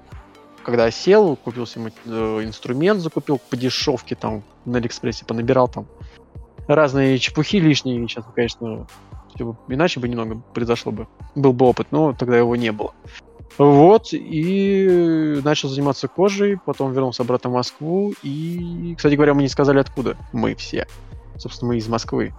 когда 0.65 0.91
сел, 0.91 1.37
купил 1.37 1.67
себе 1.67 1.93
э, 2.07 2.45
инструмент, 2.45 3.01
закупил 3.01 3.39
по 3.39 3.57
дешевке 3.57 4.15
там 4.15 4.43
на 4.65 4.79
Алиэкспрессе, 4.79 5.25
понабирал 5.25 5.69
там 5.69 5.87
разные 6.69 7.19
чепухи 7.19 7.57
лишние. 7.59 8.07
Сейчас, 8.09 8.25
конечно, 8.35 8.87
иначе 9.69 10.01
бы 10.01 10.09
немного 10.09 10.41
произошло 10.55 10.93
бы. 10.93 11.09
Был 11.35 11.53
бы 11.53 11.67
опыт, 11.67 11.89
но 11.91 12.13
тогда 12.13 12.37
его 12.37 12.57
не 12.57 12.73
было. 12.73 12.95
Вот, 13.59 14.09
и 14.13 15.41
начал 15.45 15.69
заниматься 15.69 16.09
кожей, 16.09 16.59
потом 16.65 16.93
вернулся 16.93 17.25
обратно 17.25 17.51
в 17.51 17.55
Москву, 17.55 18.15
и, 18.23 18.95
кстати 18.97 19.17
говоря, 19.17 19.35
мы 19.35 19.43
не 19.43 19.49
сказали 19.49 19.79
откуда 19.79 20.17
мы 20.33 20.55
все. 20.55 20.87
Собственно, 21.37 21.73
мы 21.73 21.79
из 21.79 21.89
Москвы. 21.89 22.33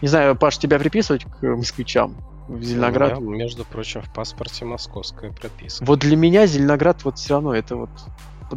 Не 0.00 0.08
знаю, 0.08 0.34
Паш, 0.36 0.58
тебя 0.58 0.78
приписывать 0.78 1.24
к 1.24 1.42
москвичам? 1.42 2.16
В 2.48 2.62
Зеленоград. 2.62 3.18
У 3.18 3.22
меня, 3.22 3.44
между 3.44 3.64
прочим, 3.64 4.02
в 4.02 4.12
паспорте 4.12 4.64
московская 4.64 5.32
прописка. 5.32 5.84
Вот 5.84 6.00
для 6.00 6.16
меня 6.16 6.46
Зеленоград 6.46 7.04
вот 7.04 7.18
все 7.18 7.34
равно 7.34 7.54
это 7.54 7.76
вот 7.76 7.90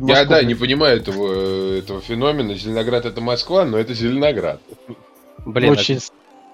я, 0.06 0.26
да, 0.26 0.44
не 0.44 0.54
понимаю 0.54 0.98
этого, 0.98 1.78
этого 1.78 2.02
феномена. 2.02 2.54
Зеленоград 2.56 3.06
это 3.06 3.22
Москва, 3.22 3.66
но 3.66 3.78
это 3.78 3.94
Зеленоград. 3.94 4.62
Блин, 5.46 5.72
Очень 5.72 6.00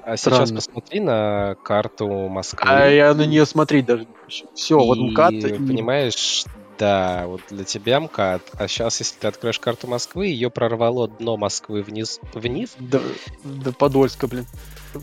а, 0.03 0.13
а 0.13 0.17
сейчас 0.17 0.51
посмотри 0.51 0.99
на 0.99 1.55
карту 1.63 2.07
Москвы. 2.07 2.69
А 2.69 2.87
я 2.87 3.13
на 3.13 3.25
нее 3.25 3.45
смотреть 3.45 3.85
даже 3.85 4.05
не 4.05 4.13
хочу. 4.23 4.45
Все, 4.53 4.79
и, 4.79 4.85
вот 4.85 4.97
МКАД. 4.97 5.33
И... 5.33 5.53
Понимаешь, 5.53 6.45
да, 6.77 7.25
вот 7.27 7.41
для 7.49 7.63
тебя 7.63 7.99
МКАД. 8.01 8.41
А 8.53 8.67
сейчас, 8.67 8.99
если 8.99 9.19
ты 9.19 9.27
откроешь 9.27 9.59
карту 9.59 9.87
Москвы, 9.87 10.27
ее 10.27 10.49
прорвало 10.49 11.07
дно 11.07 11.37
Москвы 11.37 11.81
вниз. 11.83 12.19
Вниз? 12.33 12.75
До, 12.79 13.01
до 13.43 13.71
Подольска, 13.71 14.27
блин. 14.27 14.45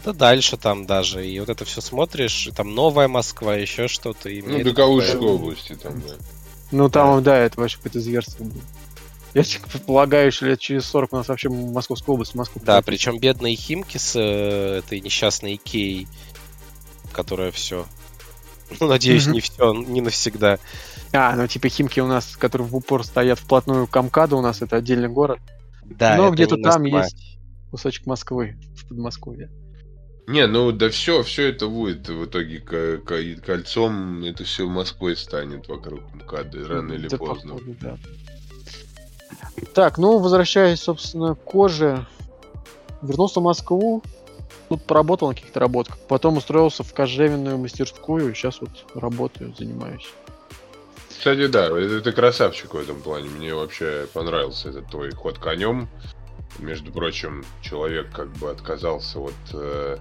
Да 0.04 0.12
дальше 0.12 0.56
там 0.56 0.86
даже. 0.86 1.26
И 1.26 1.38
вот 1.40 1.48
это 1.48 1.64
все 1.64 1.80
смотришь, 1.80 2.46
и 2.46 2.52
там 2.52 2.74
новая 2.74 3.08
Москва, 3.08 3.54
еще 3.56 3.88
что-то. 3.88 4.28
И 4.28 4.42
ну, 4.42 4.62
до 4.62 4.72
Калужской 4.72 5.28
области 5.28 5.74
там, 5.74 6.00
да. 6.00 6.14
Ну, 6.70 6.88
там, 6.88 7.22
да, 7.22 7.32
да 7.32 7.38
это 7.38 7.60
вообще 7.60 7.76
какое-то 7.78 8.00
зверство 8.00 8.44
было. 8.44 8.62
Я 9.34 9.44
предполагаю, 9.70 10.32
что 10.32 10.46
лет 10.46 10.58
через 10.58 10.86
40 10.86 11.12
у 11.12 11.16
нас 11.16 11.28
вообще 11.28 11.48
Московская 11.48 12.12
область, 12.12 12.34
Москва. 12.34 12.60
Да, 12.64 12.82
причем 12.82 13.18
бедные 13.18 13.54
Химки 13.54 13.96
с 13.96 14.16
э, 14.16 14.78
этой 14.78 15.00
несчастной 15.00 15.54
Икеей, 15.54 16.08
которая 17.12 17.52
все. 17.52 17.86
Ну, 18.80 18.88
надеюсь, 18.88 19.26
mm-hmm. 19.26 19.32
не 19.32 19.40
все, 19.40 19.72
не 19.72 20.00
навсегда. 20.00 20.58
А, 21.12 21.34
ну 21.34 21.46
типа 21.46 21.68
Химки 21.68 22.00
у 22.00 22.06
нас, 22.06 22.36
которые 22.36 22.68
в 22.68 22.76
упор 22.76 23.04
стоят 23.04 23.38
вплотную 23.38 23.86
к 23.86 23.96
Амкаду, 23.96 24.38
у 24.38 24.42
нас 24.42 24.62
это 24.62 24.76
отдельный 24.76 25.08
город. 25.08 25.40
Да, 25.84 26.16
Но 26.16 26.30
где-то 26.30 26.56
там 26.56 26.84
есть 26.84 27.38
кусочек 27.70 28.06
Москвы, 28.06 28.56
в 28.76 28.88
Подмосковье. 28.88 29.50
Не, 30.30 30.46
ну 30.46 30.70
да 30.70 30.90
все, 30.90 31.24
все 31.24 31.48
это 31.48 31.66
будет 31.66 32.08
в 32.08 32.24
итоге 32.24 32.60
кольцом, 32.60 34.22
это 34.22 34.44
все 34.44 34.68
Москвой 34.68 35.16
станет 35.16 35.66
вокруг 35.66 36.02
МКАДа 36.14 36.68
рано 36.68 36.92
или 36.92 37.08
да, 37.08 37.18
поздно. 37.18 37.54
Походу, 37.54 37.76
да. 37.80 37.98
Так, 39.74 39.98
ну 39.98 40.18
возвращаясь, 40.18 40.80
собственно, 40.80 41.34
к 41.34 41.42
коже, 41.42 42.06
вернулся 43.02 43.40
в 43.40 43.42
Москву, 43.42 44.04
тут 44.68 44.84
поработал 44.84 45.28
на 45.28 45.34
каких-то 45.34 45.58
работах, 45.58 45.98
потом 46.06 46.36
устроился 46.36 46.84
в 46.84 46.94
кожевенную 46.94 47.58
мастерскую, 47.58 48.32
сейчас 48.32 48.60
вот 48.60 48.70
работаю, 48.94 49.52
занимаюсь. 49.58 50.08
Кстати, 51.08 51.48
да, 51.48 51.68
ты 51.68 52.12
красавчик 52.12 52.72
в 52.74 52.78
этом 52.78 53.02
плане. 53.02 53.28
Мне 53.28 53.52
вообще 53.52 54.06
понравился 54.12 54.68
этот 54.68 54.88
твой 54.90 55.10
ход 55.10 55.38
конем. 55.38 55.88
Между 56.58 56.92
прочим, 56.92 57.44
человек 57.62 58.10
как 58.12 58.28
бы 58.34 58.50
отказался 58.50 59.20
от 59.20 59.34
э, 59.52 59.96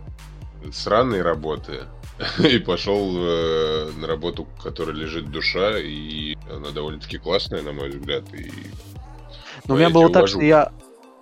сраной 0.72 1.22
работы 1.22 1.84
и 2.39 2.60
пошел 2.60 3.15
э, 3.18 3.91
на 3.98 4.08
работу, 4.08 4.48
которой 4.62 4.96
лежит 4.96 5.32
душа, 5.32 5.77
и 5.77 6.36
она 6.50 6.72
довольно-таки 6.72 7.18
классная, 7.18 7.62
на 7.62 7.72
мой 7.72 7.89
взгляд. 7.89 8.24
И 8.34 8.51
Но 9.65 9.75
у 9.75 9.77
меня 9.77 9.89
было 9.89 10.12
так, 10.12 10.27
что 10.27 10.41
я... 10.41 10.72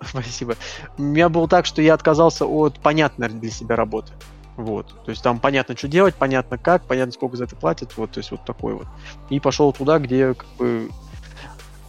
Спасибо. 0.02 0.56
У 0.96 1.02
меня 1.02 1.28
было 1.28 1.48
так, 1.48 1.66
что 1.66 1.82
я 1.82 1.94
отказался 1.94 2.46
от 2.46 2.78
понятной 2.80 3.28
для 3.28 3.50
себя 3.50 3.76
работы. 3.76 4.12
Вот. 4.56 4.88
То 5.04 5.10
есть 5.10 5.22
там 5.22 5.38
понятно, 5.38 5.76
что 5.76 5.86
делать, 5.86 6.16
понятно 6.16 6.58
как, 6.58 6.82
понятно, 6.84 7.12
сколько 7.12 7.36
за 7.36 7.44
это 7.44 7.54
платят. 7.54 7.96
Вот, 7.96 8.10
то 8.10 8.18
есть 8.18 8.32
вот 8.32 8.44
такой 8.44 8.74
вот. 8.74 8.86
И 9.30 9.38
пошел 9.38 9.72
туда, 9.72 10.00
где 10.00 10.34
как 10.34 10.48
бы 10.58 10.90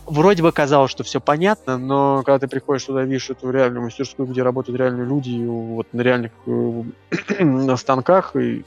вроде 0.10 0.44
бы 0.44 0.52
казалось, 0.52 0.92
что 0.92 1.04
все 1.04 1.22
понятно, 1.22 1.78
но 1.78 2.24
когда 2.24 2.40
ты 2.40 2.48
приходишь 2.48 2.84
туда, 2.84 3.04
видишь 3.04 3.30
эту 3.30 3.50
реальную 3.52 3.84
мастерскую, 3.84 4.28
где 4.28 4.44
работают 4.44 4.80
реальные 4.80 5.08
люди, 5.08 5.46
вот 5.46 5.88
на 5.94 6.02
реальных 6.02 6.32
э, 6.46 6.84
на 7.44 7.78
станках 7.78 8.36
и 8.36 8.66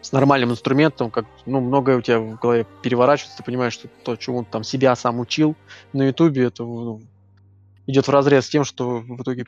с 0.00 0.12
нормальным 0.12 0.50
инструментом, 0.50 1.10
как 1.10 1.26
ну, 1.46 1.60
многое 1.60 1.96
у 1.96 2.00
тебя 2.00 2.18
в 2.18 2.38
голове 2.38 2.66
переворачивается, 2.82 3.38
ты 3.38 3.44
понимаешь, 3.44 3.74
что 3.74 3.88
то, 4.02 4.16
чему 4.16 4.44
ты 4.44 4.50
там 4.50 4.64
себя 4.64 4.96
сам 4.96 5.20
учил 5.20 5.54
на 5.92 6.08
Ютубе, 6.08 6.44
это 6.44 6.64
ну, 6.64 7.00
идет 7.86 8.08
в 8.08 8.10
разрез 8.10 8.46
с 8.46 8.50
тем, 8.50 8.64
что 8.64 8.98
в 8.98 9.22
итоге 9.22 9.46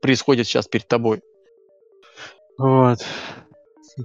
происходит 0.00 0.46
сейчас 0.46 0.66
перед 0.66 0.86
тобой. 0.86 1.22
Вот. 2.58 2.98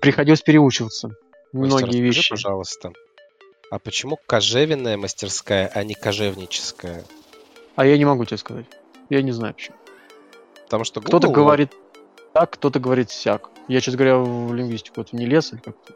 Приходилось 0.01 0.41
переучиваться. 0.41 1.11
Многие 1.51 1.83
расскажи, 1.83 1.99
вещи. 1.99 2.29
пожалуйста, 2.29 2.93
а 3.71 3.79
почему 3.79 4.19
кожевенная 4.27 4.97
мастерская, 4.97 5.71
а 5.73 5.83
не 5.85 5.93
кожевническая? 5.93 7.05
А 7.77 7.85
я 7.85 7.97
не 7.97 8.03
могу 8.03 8.25
тебе 8.25 8.37
сказать. 8.37 8.65
Я 9.09 9.21
не 9.21 9.31
знаю 9.31 9.53
почему. 9.53 9.77
Потому 10.65 10.83
что 10.83 10.99
Google... 10.99 11.19
Кто-то 11.19 11.33
говорит 11.33 11.71
так, 12.33 12.51
кто-то 12.51 12.81
говорит 12.81 13.11
сяк. 13.11 13.49
Я, 13.69 13.79
честно 13.79 13.97
говоря, 13.97 14.17
в 14.17 14.53
лингвистику 14.53 14.95
вот 14.97 15.13
не 15.13 15.25
лез 15.25 15.53
или 15.53 15.61
как-то. 15.61 15.93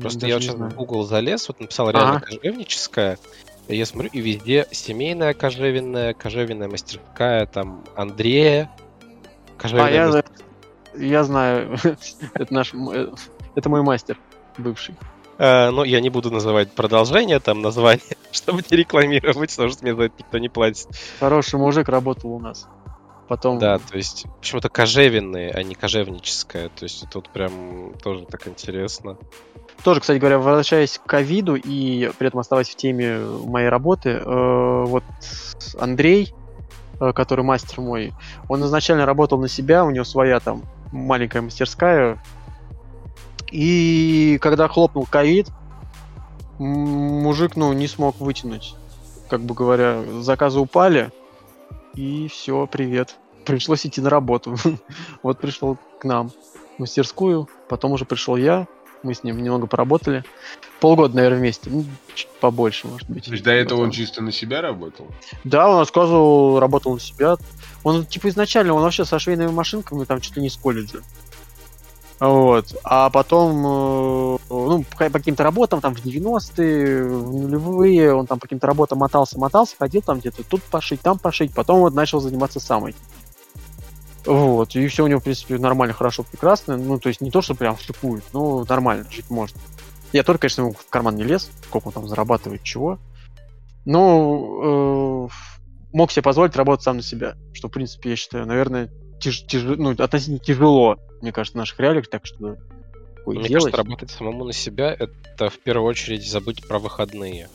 Просто 0.00 0.28
я 0.28 0.40
сейчас 0.40 0.54
в 0.54 0.74
Google 0.76 1.02
залез, 1.02 1.48
вот 1.48 1.58
написал 1.58 1.90
реально 1.90 2.16
ага. 2.18 2.26
кожевническая. 2.26 3.18
Я 3.66 3.84
смотрю, 3.84 4.10
и 4.12 4.20
везде 4.20 4.68
семейная 4.70 5.34
кожевенная, 5.34 6.14
кожевенная 6.14 6.68
мастерская, 6.68 7.46
там 7.46 7.84
Андрея. 7.96 8.70
Кожевенная 9.58 10.12
а, 10.12 10.22
я, 10.94 11.04
я 11.04 11.24
знаю. 11.24 11.76
это 12.34 12.54
наш... 12.54 12.72
Э, 12.74 13.12
это 13.56 13.68
мой 13.68 13.82
мастер 13.82 14.16
бывший. 14.56 14.94
Uh, 15.40 15.70
но 15.70 15.84
я 15.84 16.02
не 16.02 16.10
буду 16.10 16.30
называть 16.30 16.70
продолжение, 16.70 17.40
там, 17.40 17.62
название, 17.62 18.04
чтобы 18.30 18.62
не 18.70 18.76
рекламировать, 18.76 19.50
потому 19.50 19.70
что 19.70 19.82
мне 19.82 19.94
за 19.94 20.02
это 20.02 20.14
никто 20.18 20.36
не 20.36 20.50
платит. 20.50 20.86
Хороший 21.18 21.58
мужик 21.58 21.88
работал 21.88 22.34
у 22.34 22.38
нас. 22.38 22.68
Потом... 23.26 23.58
Да, 23.58 23.78
то 23.78 23.96
есть 23.96 24.26
почему-то 24.40 24.68
кожевенные, 24.68 25.50
а 25.52 25.62
не 25.62 25.74
кожевническое. 25.74 26.68
То 26.68 26.82
есть 26.82 27.08
тут 27.10 27.30
прям 27.30 27.94
тоже 28.02 28.26
так 28.26 28.48
интересно. 28.48 29.16
Тоже, 29.82 30.00
кстати 30.00 30.18
говоря, 30.18 30.38
возвращаясь 30.38 30.98
к 30.98 31.04
ковиду 31.08 31.54
и 31.54 32.10
при 32.18 32.28
этом 32.28 32.40
оставаясь 32.40 32.68
в 32.68 32.76
теме 32.76 33.20
моей 33.20 33.68
работы, 33.68 34.10
э, 34.10 34.84
вот 34.84 35.04
Андрей, 35.78 36.34
э, 37.00 37.12
который 37.14 37.44
мастер 37.44 37.80
мой, 37.80 38.12
он 38.48 38.62
изначально 38.64 39.06
работал 39.06 39.38
на 39.38 39.48
себя, 39.48 39.86
у 39.86 39.90
него 39.90 40.04
своя 40.04 40.38
там 40.38 40.64
маленькая 40.92 41.40
мастерская 41.40 42.20
и 43.50 44.38
когда 44.40 44.68
хлопнул 44.68 45.06
ковид, 45.06 45.48
мужик, 46.58 47.56
ну, 47.56 47.72
не 47.72 47.88
смог 47.88 48.20
вытянуть. 48.20 48.74
Как 49.28 49.40
бы 49.40 49.54
говоря, 49.54 50.02
заказы 50.20 50.60
упали. 50.60 51.10
И 51.94 52.28
все, 52.28 52.66
привет. 52.66 53.16
Пришлось 53.44 53.86
идти 53.86 54.00
на 54.00 54.10
работу. 54.10 54.56
вот 55.22 55.40
пришел 55.40 55.78
к 56.00 56.04
нам 56.04 56.30
в 56.76 56.80
мастерскую, 56.80 57.48
потом 57.68 57.92
уже 57.92 58.04
пришел 58.04 58.36
я, 58.36 58.66
мы 59.02 59.14
с 59.14 59.24
ним 59.24 59.42
немного 59.42 59.66
поработали. 59.66 60.24
Полгода, 60.80 61.16
наверное, 61.16 61.38
вместе. 61.38 61.70
Ну, 61.70 61.84
чуть 62.14 62.28
побольше, 62.40 62.86
может 62.86 63.08
быть. 63.08 63.24
То 63.24 63.32
есть 63.32 63.44
до 63.44 63.50
этого 63.50 63.80
он 63.82 63.90
чисто 63.90 64.22
на 64.22 64.32
себя 64.32 64.60
работал? 64.60 65.06
Да, 65.44 65.70
он 65.70 65.78
рассказывал, 65.78 66.58
работал 66.58 66.94
на 66.94 67.00
себя. 67.00 67.36
Он, 67.82 68.04
типа, 68.04 68.28
изначально, 68.28 68.74
он 68.74 68.82
вообще 68.82 69.04
со 69.04 69.18
швейными 69.18 69.50
машинками, 69.50 70.04
там, 70.04 70.18
ли 70.18 70.42
не 70.42 70.50
с 70.50 70.56
колледжа. 70.56 71.00
Вот. 72.20 72.76
А 72.84 73.08
потом, 73.08 73.64
э, 73.64 74.38
ну, 74.50 74.84
по 74.90 75.08
каким-то 75.08 75.42
работам, 75.42 75.80
там, 75.80 75.94
в 75.94 76.04
90-е, 76.04 77.08
в 77.08 77.32
нулевые, 77.32 78.14
он 78.14 78.26
там 78.26 78.38
по 78.38 78.42
каким-то 78.42 78.66
работам 78.66 78.98
мотался, 78.98 79.38
мотался, 79.38 79.74
ходил 79.78 80.02
там 80.02 80.20
где-то, 80.20 80.44
тут 80.44 80.62
пошить, 80.62 81.00
там 81.00 81.18
пошить, 81.18 81.54
потом 81.54 81.80
вот 81.80 81.94
начал 81.94 82.20
заниматься 82.20 82.60
самой. 82.60 82.94
Вот, 84.26 84.76
и 84.76 84.86
все 84.88 85.04
у 85.04 85.06
него, 85.06 85.20
в 85.20 85.24
принципе, 85.24 85.56
нормально, 85.56 85.94
хорошо, 85.94 86.22
прекрасно. 86.22 86.76
Ну, 86.76 86.98
то 86.98 87.08
есть 87.08 87.22
не 87.22 87.30
то, 87.30 87.40
что 87.40 87.54
прям 87.54 87.78
шлифует, 87.78 88.22
но 88.34 88.66
нормально, 88.68 89.06
жить 89.10 89.30
можно. 89.30 89.58
Я 90.12 90.22
только, 90.22 90.42
конечно, 90.42 90.60
ему 90.62 90.72
в 90.72 90.90
карман 90.90 91.16
не 91.16 91.24
лез, 91.24 91.48
сколько 91.64 91.86
он 91.86 91.94
там 91.94 92.06
зарабатывает, 92.06 92.62
чего. 92.62 92.98
Но 93.86 95.28
э, 95.30 95.94
мог 95.94 96.12
себе 96.12 96.22
позволить 96.22 96.54
работать 96.54 96.84
сам 96.84 96.96
на 96.96 97.02
себя, 97.02 97.36
что, 97.54 97.68
в 97.68 97.70
принципе, 97.70 98.10
я 98.10 98.16
считаю, 98.16 98.46
наверное, 98.46 98.90
тяж, 99.20 99.44
тяж, 99.46 99.62
ну, 99.62 99.90
относительно 99.90 100.38
тяжело, 100.38 100.98
мне 101.20 101.32
кажется, 101.32 101.56
в 101.56 101.60
наших 101.60 101.78
реалиях, 101.80 102.08
так 102.08 102.26
что 102.26 102.56
Мне 103.26 103.48
делать. 103.48 103.52
кажется, 103.52 103.76
работать 103.76 104.10
самому 104.10 104.44
на 104.44 104.52
себя— 104.52 104.92
это 104.98 105.50
в 105.50 105.58
первую 105.58 105.88
очередь 105.88 106.28
забыть 106.28 106.66
про 106.66 106.78
выходные. 106.78 107.48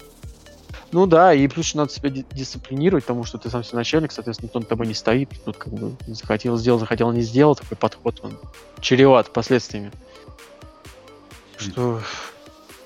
Ну 0.92 1.08
да, 1.08 1.34
и 1.34 1.48
плюс 1.48 1.74
надо 1.74 1.92
себя 1.92 2.10
дисциплинировать, 2.10 3.04
потому 3.04 3.26
что 3.26 3.38
ты 3.38 3.50
сам 3.50 3.64
себе 3.64 3.78
начальник, 3.78 4.12
соответственно, 4.12 4.48
никто 4.48 4.60
на 4.60 4.66
тобой 4.66 4.88
не 4.88 4.94
стоит. 4.94 5.30
Тут 5.44 5.58
как 5.58 5.74
бы 5.74 5.96
захотел 6.08 6.56
сделать, 6.58 6.80
захотел 6.80 7.12
не 7.12 7.22
сделать, 7.22 7.60
такой 7.60 7.76
подход, 7.76 8.20
он 8.24 8.38
чреват 8.80 9.34
последствиями. 9.34 9.92
Что 11.58 12.02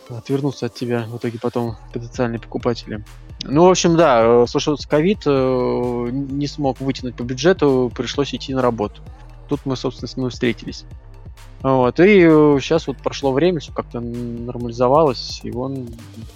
отвернуться 0.09 0.67
от 0.67 0.73
тебя 0.73 1.01
в 1.07 1.17
итоге 1.17 1.37
потом 1.39 1.77
потенциальные 1.93 2.39
покупатели. 2.39 3.03
Ну, 3.43 3.65
в 3.65 3.69
общем, 3.69 3.95
да, 3.95 4.21
э, 4.23 4.45
случился 4.47 4.87
ковид, 4.87 5.21
э, 5.25 6.09
не 6.11 6.47
смог 6.47 6.81
вытянуть 6.81 7.15
по 7.15 7.23
бюджету, 7.23 7.91
пришлось 7.95 8.33
идти 8.33 8.53
на 8.53 8.61
работу. 8.61 9.01
Тут 9.47 9.61
мы, 9.65 9.75
собственно, 9.75 10.07
с 10.07 10.17
ним 10.17 10.29
встретились. 10.29 10.85
Вот, 11.61 11.99
и 11.99 12.21
сейчас 12.61 12.87
вот 12.87 12.97
прошло 12.97 13.33
время, 13.33 13.59
все 13.59 13.73
как-то 13.73 13.99
нормализовалось, 13.99 15.41
и 15.43 15.51
он 15.51 15.89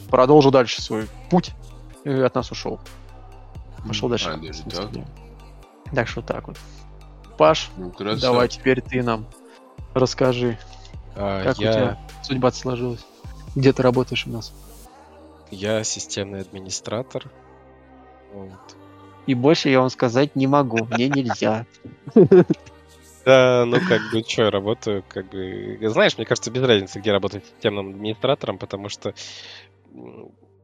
продолжил 0.10 0.52
дальше 0.52 0.82
свой 0.82 1.08
путь 1.30 1.52
и 2.04 2.10
от 2.10 2.36
нас 2.36 2.52
ушел. 2.52 2.80
Пошел 3.88 4.10
дальше. 4.10 4.30
А, 4.30 4.38
даже 4.38 4.64
так? 4.64 5.06
так 5.94 6.08
что 6.08 6.22
так 6.22 6.48
вот. 6.48 6.58
Паш, 7.38 7.70
ну, 7.78 7.94
давай 8.20 8.48
теперь 8.48 8.82
ты 8.82 9.02
нам 9.02 9.26
расскажи, 9.94 10.58
а, 11.16 11.44
как 11.44 11.58
я... 11.58 11.70
у 11.70 11.74
тебя 11.74 12.00
судьба 12.22 12.52
сложилась. 12.52 13.06
Где 13.56 13.72
ты 13.72 13.82
работаешь 13.84 14.26
у 14.28 14.30
нас? 14.30 14.54
Я 15.54 15.84
системный 15.84 16.42
администратор. 16.42 17.30
Вот. 18.34 18.76
И 19.26 19.36
больше 19.36 19.70
я 19.70 19.80
вам 19.80 19.90
сказать 19.90 20.36
не 20.36 20.48
могу, 20.48 20.86
мне 20.86 21.10
нельзя. 21.10 21.66
Да, 23.26 23.64
ну 23.66 23.78
как 23.80 24.02
бы, 24.12 24.22
что, 24.28 24.52
работаю, 24.52 25.02
как 25.08 25.30
бы... 25.30 25.80
Знаешь, 25.82 26.18
мне 26.18 26.26
кажется, 26.26 26.52
без 26.52 26.62
разницы, 26.62 27.00
где 27.00 27.14
работать 27.14 27.46
системным 27.46 27.92
администратором, 27.92 28.58
потому 28.58 28.90
что 28.90 29.14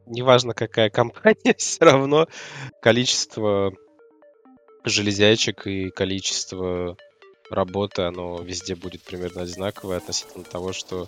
неважно, 0.06 0.54
какая 0.54 0.90
компания, 0.90 1.54
все 1.58 1.86
равно 1.86 2.28
количество 2.82 3.72
железячек 4.84 5.68
и 5.68 5.90
количество 5.90 6.98
работы, 7.50 8.04
оно 8.04 8.42
везде 8.42 8.76
будет 8.76 9.04
примерно 9.04 9.42
одинаковое 9.42 9.98
относительно 9.98 10.44
того, 10.44 10.74
что 10.74 11.08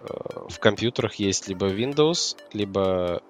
в 0.00 0.58
компьютерах 0.58 1.16
есть 1.16 1.48
либо 1.48 1.68
Windows, 1.68 2.36
либо 2.52 3.22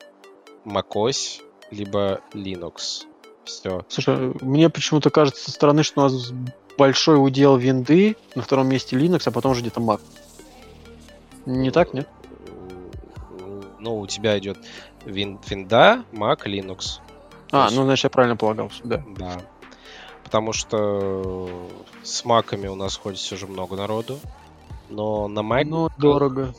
macOS, 0.64 1.42
либо 1.70 2.20
Linux. 2.32 3.06
Все. 3.44 3.84
Слушай, 3.88 4.34
мне 4.40 4.68
почему-то 4.70 5.10
кажется 5.10 5.44
со 5.44 5.50
стороны, 5.50 5.82
что 5.82 6.00
у 6.00 6.04
нас 6.04 6.32
большой 6.78 7.24
удел 7.24 7.56
винды, 7.56 8.16
на 8.34 8.42
втором 8.42 8.68
месте 8.68 8.96
Linux, 8.96 9.22
а 9.26 9.30
потом 9.30 9.52
уже 9.52 9.62
где-то 9.62 9.80
Mac. 9.80 10.00
Не 11.46 11.70
так, 11.70 11.92
нет? 11.94 12.08
Ну, 13.78 13.98
у 13.98 14.06
тебя 14.06 14.38
идет 14.38 14.58
вин, 15.04 15.38
винда, 15.48 16.04
Mac, 16.12 16.44
Linux. 16.44 17.00
А, 17.50 17.64
есть... 17.64 17.76
ну, 17.76 17.84
значит, 17.84 18.04
я 18.04 18.10
правильно 18.10 18.36
полагался, 18.36 18.80
да. 18.84 19.02
Да. 19.16 19.40
Потому 20.22 20.52
что 20.52 21.68
с 22.02 22.24
маками 22.24 22.68
у 22.68 22.76
нас 22.76 22.96
ходит 22.96 23.18
все 23.18 23.36
же 23.36 23.46
много 23.46 23.74
народу. 23.74 24.20
Но 24.90 25.28
на 25.28 25.40
Mac... 25.40 25.64
Ну, 25.64 25.88
дорого. 25.98 26.54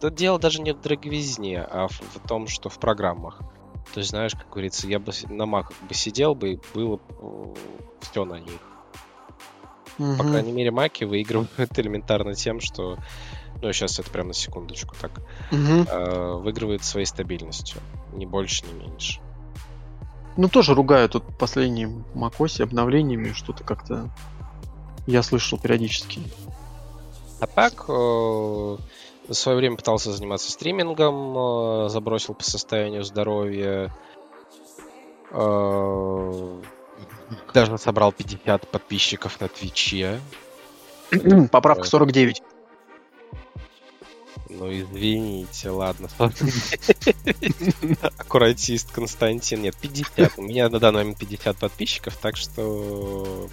Да 0.00 0.10
дело 0.10 0.38
даже 0.38 0.62
не 0.62 0.72
в 0.72 0.80
дороговизне, 0.80 1.60
а 1.60 1.88
в, 1.88 2.00
в 2.00 2.26
том, 2.26 2.46
что 2.46 2.68
в 2.68 2.78
программах. 2.78 3.40
То 3.92 4.00
есть, 4.00 4.10
знаешь, 4.10 4.32
как 4.32 4.48
говорится, 4.50 4.88
я 4.88 4.98
бы 4.98 5.12
на 5.28 5.42
Mac 5.42 5.72
бы 5.86 5.94
сидел 5.94 6.34
бы 6.34 6.52
и 6.52 6.60
было 6.74 7.00
все 8.00 8.24
на 8.24 8.40
них. 8.40 8.60
Угу. 9.98 10.16
По 10.16 10.24
крайней 10.24 10.52
мере, 10.52 10.70
маки 10.70 11.04
выигрывают 11.04 11.50
элементарно 11.78 12.34
тем, 12.34 12.60
что 12.60 12.96
ну, 13.60 13.72
сейчас 13.72 13.98
это 13.98 14.10
прям 14.10 14.28
на 14.28 14.34
секундочку 14.34 14.94
так, 14.98 15.18
угу. 15.52 15.84
э, 15.86 16.34
выигрывает 16.36 16.82
своей 16.82 17.06
стабильностью. 17.06 17.80
Ни 18.14 18.24
больше, 18.24 18.64
ни 18.66 18.78
меньше. 18.78 19.20
Ну, 20.36 20.48
тоже 20.48 20.74
ругают 20.74 21.12
тут 21.12 21.24
последние 21.38 21.88
макоси 22.14 22.62
обновлениями, 22.62 23.32
что-то 23.32 23.62
как-то 23.62 24.10
я 25.06 25.22
слышал 25.22 25.58
периодически. 25.58 26.22
А 27.40 27.46
так, 27.46 27.84
э, 27.88 27.92
в 27.92 29.32
свое 29.32 29.56
время 29.56 29.76
пытался 29.76 30.12
заниматься 30.12 30.50
стримингом, 30.52 31.86
э, 31.86 31.88
забросил 31.88 32.34
по 32.34 32.44
состоянию 32.44 33.02
здоровья. 33.02 33.94
Э, 35.30 36.62
даже 37.54 37.78
собрал 37.78 38.12
50 38.12 38.68
подписчиков 38.68 39.40
на 39.40 39.48
Твиче. 39.48 40.20
Поправка 41.50 41.84
49. 41.84 42.42
Ну, 44.50 44.70
извините, 44.70 45.70
ладно. 45.70 46.08
Аккуратист 48.18 48.90
Константин. 48.92 49.62
Нет, 49.62 49.76
50. 49.76 50.38
У 50.38 50.42
меня 50.42 50.68
на 50.68 50.80
данный 50.80 50.98
момент 50.98 51.18
50 51.18 51.56
подписчиков, 51.56 52.16
так 52.16 52.36
что 52.36 53.48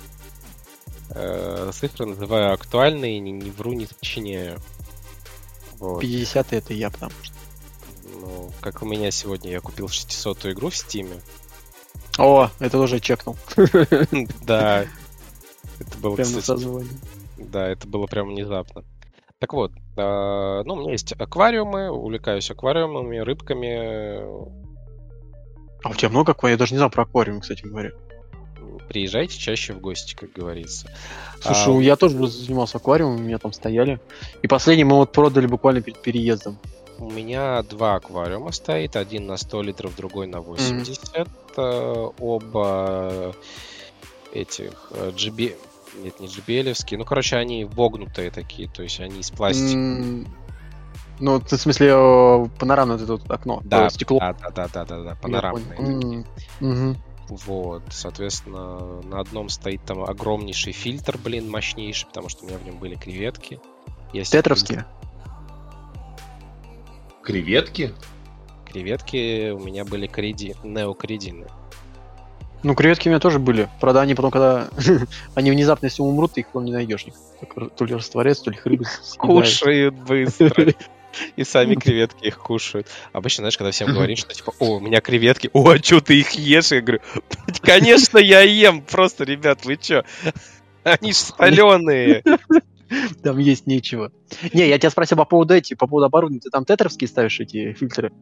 э, 1.18 1.72
цифры 1.74 2.06
называю 2.06 2.54
актуальные, 2.54 3.20
не, 3.20 3.32
не 3.32 3.52
вру, 3.52 3.74
не 3.74 3.86
сочиняю. 3.86 4.60
Вот. 5.80 6.02
50 6.02 6.54
это 6.54 6.74
я, 6.74 6.90
потому 6.90 7.12
что. 7.22 7.36
Ну, 8.20 8.52
как 8.62 8.82
у 8.82 8.86
меня 8.86 9.12
сегодня, 9.12 9.52
я 9.52 9.60
купил 9.60 9.88
600 9.88 10.48
игру 10.48 10.70
в 10.70 10.76
Стиме. 10.76 11.22
О, 12.18 12.50
это 12.60 12.80
уже 12.80 13.00
чекнул. 13.00 13.38
Да. 14.46 14.86
Это 15.80 15.98
было, 16.00 16.16
Прямо 16.16 16.40
кстати... 16.40 16.66
Да, 17.38 17.68
это 17.68 17.88
было 17.88 18.08
прям 18.08 18.30
внезапно. 18.30 18.84
Так 19.40 19.54
вот, 19.54 19.72
э, 19.72 20.64
ну, 20.66 20.74
у 20.74 20.78
меня 20.78 20.94
есть 20.94 21.14
аквариумы, 21.14 21.92
увлекаюсь 21.92 22.50
аквариумами, 22.50 23.20
рыбками. 23.20 24.18
А 25.84 25.90
у 25.90 25.94
тебя 25.94 26.10
много 26.10 26.32
аквариумов? 26.32 26.58
Я 26.58 26.58
даже 26.58 26.74
не 26.74 26.80
знал 26.80 26.90
про 26.90 27.04
аквариум, 27.04 27.42
кстати 27.42 27.64
говоря. 27.64 27.92
Приезжайте 28.88 29.38
чаще 29.38 29.74
в 29.74 29.80
гости, 29.80 30.16
как 30.16 30.32
говорится. 30.32 30.90
Слушай, 31.42 31.78
а... 31.78 31.82
я 31.82 31.96
тоже 31.96 32.28
занимался 32.28 32.78
аквариумом, 32.78 33.18
у 33.18 33.24
меня 33.24 33.38
там 33.38 33.54
стояли. 33.54 34.00
И 34.42 34.48
последний 34.48 34.84
мы 34.84 34.96
вот 34.96 35.12
продали 35.12 35.46
буквально 35.46 35.82
перед 35.82 36.02
переездом. 36.02 36.58
У 37.00 37.12
меня 37.12 37.62
два 37.64 37.96
аквариума 37.96 38.52
стоит, 38.52 38.96
один 38.96 39.28
на 39.28 39.38
100 39.38 39.62
литров, 39.62 39.96
другой 39.96 40.28
на 40.28 40.42
80. 40.42 41.04
Mm-hmm. 41.56 42.16
Оба 42.20 43.36
этих 44.34 44.92
GB, 44.92 45.52
э, 45.52 45.56
нет, 46.04 46.20
не 46.20 46.28
JBL, 46.28 46.98
ну, 46.98 47.06
короче, 47.06 47.38
они 47.38 47.66
вогнутые 47.66 48.32
такие, 48.32 48.70
то 48.70 48.84
есть 48.84 49.00
они 49.00 49.20
из 49.20 49.32
пластика. 49.32 49.78
Mm-hmm. 49.78 50.28
Ну, 51.20 51.40
в 51.40 51.50
смысле, 51.50 51.88
э, 51.92 52.46
панорамное 52.60 52.98
это 52.98 53.20
окно, 53.30 53.62
да, 53.64 53.90
стекло. 53.90 54.20
Да, 54.20 54.34
да, 54.34 54.52
да, 54.52 54.68
да, 54.68 54.86
да, 54.86 55.04
да 55.04 55.16
панорамное. 55.16 55.78
Mm-hmm. 55.78 56.98
Вот, 57.30 57.84
соответственно, 57.90 59.02
на 59.02 59.20
одном 59.20 59.50
стоит 59.50 59.84
там 59.84 60.04
огромнейший 60.04 60.74
фильтр, 60.74 61.18
блин, 61.18 61.50
мощнейший, 61.50 62.08
потому 62.08 62.30
что 62.30 62.46
у 62.46 62.48
меня 62.48 62.58
в 62.58 62.66
нем 62.66 62.78
были 62.78 62.96
креветки. 62.96 63.60
Есть 64.14 64.32
Тетровские? 64.32 64.86
Креветки? 67.22 67.94
Креветки 68.66 69.52
у 69.52 69.60
меня 69.60 69.84
были 69.84 70.08
креди... 70.08 70.56
неокредины. 70.64 71.48
Ну, 72.64 72.74
креветки 72.74 73.08
у 73.08 73.12
меня 73.12 73.20
тоже 73.20 73.40
были. 73.40 73.70
Правда, 73.80 74.02
они 74.02 74.16
потом, 74.16 74.32
когда 74.32 74.68
они 75.36 75.52
внезапно, 75.52 75.88
если 75.88 76.02
умрут, 76.02 76.34
ты 76.34 76.42
их 76.42 76.48
потом 76.48 76.66
не 76.66 76.72
найдешь. 76.72 77.06
То 77.76 77.86
ли 77.86 77.94
растворяются, 77.94 78.46
то 78.46 78.52
ли 78.52 78.58
их 78.58 78.66
рыбы 78.66 78.86
Кушают 79.18 79.96
быстро. 79.96 80.74
И 81.36 81.44
сами 81.44 81.76
креветки 81.76 82.26
их 82.28 82.38
кушают. 82.38 82.88
Обычно, 83.14 83.44
знаешь, 83.44 83.58
когда 83.58 83.72
всем 83.72 83.94
говоришь, 83.94 84.20
что 84.20 84.34
типа, 84.34 84.54
о, 84.60 84.78
у 84.78 84.80
меня 84.80 85.02
креветки, 85.02 85.50
о, 85.54 85.72
а 85.72 85.78
что 85.78 86.02
ты 86.02 86.20
их 86.20 86.32
ешь? 86.32 86.72
Я 86.72 86.82
говорю, 86.82 87.02
конечно, 87.62 88.18
я 88.18 88.42
ем. 88.42 88.82
Просто, 88.82 89.24
ребят, 89.24 89.66
вы 89.66 89.78
чё? 89.78 90.04
Они 90.84 91.12
ж 91.12 91.16
соленые. 91.16 92.24
Там 93.22 93.38
есть 93.38 93.68
нечего. 93.68 94.12
Не, 94.54 94.68
я 94.68 94.78
тебя 94.80 94.90
спросил 94.90 95.18
по 95.18 95.26
поводу 95.26 95.54
эти, 95.54 95.74
по 95.74 95.88
поводу 95.88 96.06
оборудования. 96.06 96.40
Ты 96.40 96.50
там 96.50 96.66
тетровские 96.66 97.08
ставишь 97.08 97.40
эти 97.40 97.74
фильтры? 97.74 98.14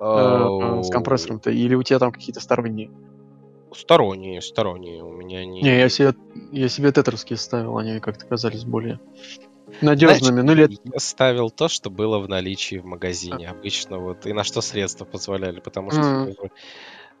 Э, 0.00 0.80
с 0.82 0.90
компрессором-то? 0.90 1.50
Или 1.50 1.74
у 1.74 1.82
тебя 1.82 1.98
там 1.98 2.12
какие-то 2.12 2.40
сторонние? 2.40 2.90
Сторонние, 3.74 4.42
сторонние. 4.42 5.02
У 5.02 5.12
меня 5.12 5.46
не... 5.46 5.62
Не, 5.62 5.78
я 5.78 5.88
себе, 5.88 6.14
я 6.50 6.68
себе 6.68 6.92
тетровские 6.92 7.38
ставил, 7.38 7.78
они 7.78 8.00
как-то 8.00 8.26
казались 8.26 8.64
более 8.64 9.00
надежными. 9.82 10.40
ну, 10.40 10.54
лет... 10.54 10.72
Я 10.84 10.98
ставил 10.98 11.50
то, 11.50 11.68
что 11.68 11.90
было 11.90 12.18
в 12.18 12.28
наличии 12.28 12.76
в 12.76 12.84
магазине 12.84 13.48
обычно, 13.48 13.98
вот, 13.98 14.26
и 14.26 14.32
на 14.32 14.44
что 14.44 14.60
средства 14.60 15.04
позволяли, 15.04 15.60
потому 15.60 15.90
что 15.90 16.00
mm-hmm. 16.00 16.50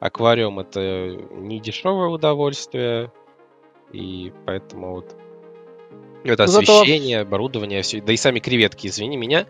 аквариум 0.00 0.60
это 0.60 1.16
не 1.32 1.60
дешевое 1.60 2.08
удовольствие, 2.08 3.12
и 3.92 4.32
поэтому 4.46 4.92
вот 4.92 5.16
это 6.24 6.46
ну, 6.46 6.58
освещение, 6.58 7.18
Зато... 7.18 7.28
оборудование, 7.28 7.82
все. 7.82 8.00
Да 8.00 8.12
и 8.12 8.16
сами 8.16 8.38
креветки, 8.38 8.86
извини 8.86 9.16
меня. 9.16 9.46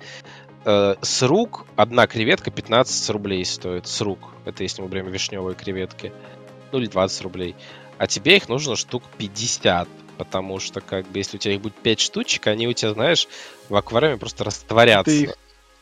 Э, 0.64 0.94
с 1.00 1.22
рук 1.22 1.66
одна 1.76 2.06
креветка 2.06 2.50
15 2.50 3.10
рублей 3.10 3.44
стоит. 3.44 3.86
С 3.86 4.00
рук. 4.00 4.18
Это 4.44 4.62
если 4.62 4.82
мы 4.82 4.88
берем 4.88 5.08
вишневые 5.08 5.54
креветки. 5.54 6.12
Ну 6.72 6.78
или 6.78 6.86
20 6.86 7.22
рублей. 7.22 7.54
А 7.98 8.06
тебе 8.06 8.36
их 8.36 8.48
нужно 8.48 8.76
штук 8.76 9.02
50. 9.18 9.88
Потому 10.24 10.60
что, 10.60 10.80
как 10.80 11.06
бы, 11.08 11.18
если 11.18 11.36
у 11.36 11.40
тебя 11.40 11.54
их 11.54 11.60
будет 11.60 11.74
5 11.74 12.00
штучек, 12.00 12.46
они 12.46 12.68
у 12.68 12.72
тебя, 12.72 12.92
знаешь, 12.92 13.26
в 13.68 13.74
аквариуме 13.74 14.18
просто 14.18 14.44
растворятся. 14.44 15.10
Ты 15.10 15.22
их, 15.24 15.34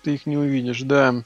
ты 0.03 0.15
их 0.15 0.27
не 0.27 0.39
увидишь, 0.39 0.81
да. 0.81 1.23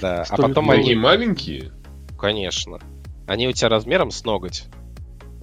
Да, 0.00 0.24
Что 0.24 0.34
а 0.34 0.48
потом 0.48 0.70
они... 0.70 0.94
маленькие? 0.94 1.72
Конечно. 2.18 2.78
Они 3.26 3.48
у 3.48 3.52
тебя 3.52 3.68
размером 3.68 4.12
с 4.12 4.24
ноготь. 4.24 4.64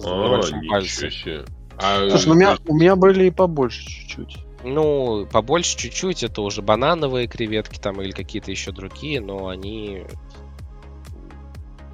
А, 0.04 0.38
ничего 0.38 1.10
себе. 1.10 1.44
А, 1.78 2.08
Слушай, 2.08 2.26
ну, 2.26 2.32
у, 2.32 2.36
меня, 2.36 2.56
у 2.66 2.74
меня 2.74 2.96
были 2.96 3.26
и 3.26 3.30
побольше 3.30 3.84
чуть-чуть. 3.84 4.38
Ну, 4.64 5.26
побольше 5.30 5.76
чуть-чуть, 5.76 6.22
это 6.22 6.40
уже 6.40 6.62
банановые 6.62 7.28
креветки 7.28 7.78
там 7.78 8.00
или 8.00 8.10
какие-то 8.10 8.50
еще 8.50 8.72
другие, 8.72 9.20
но 9.20 9.48
они 9.48 10.04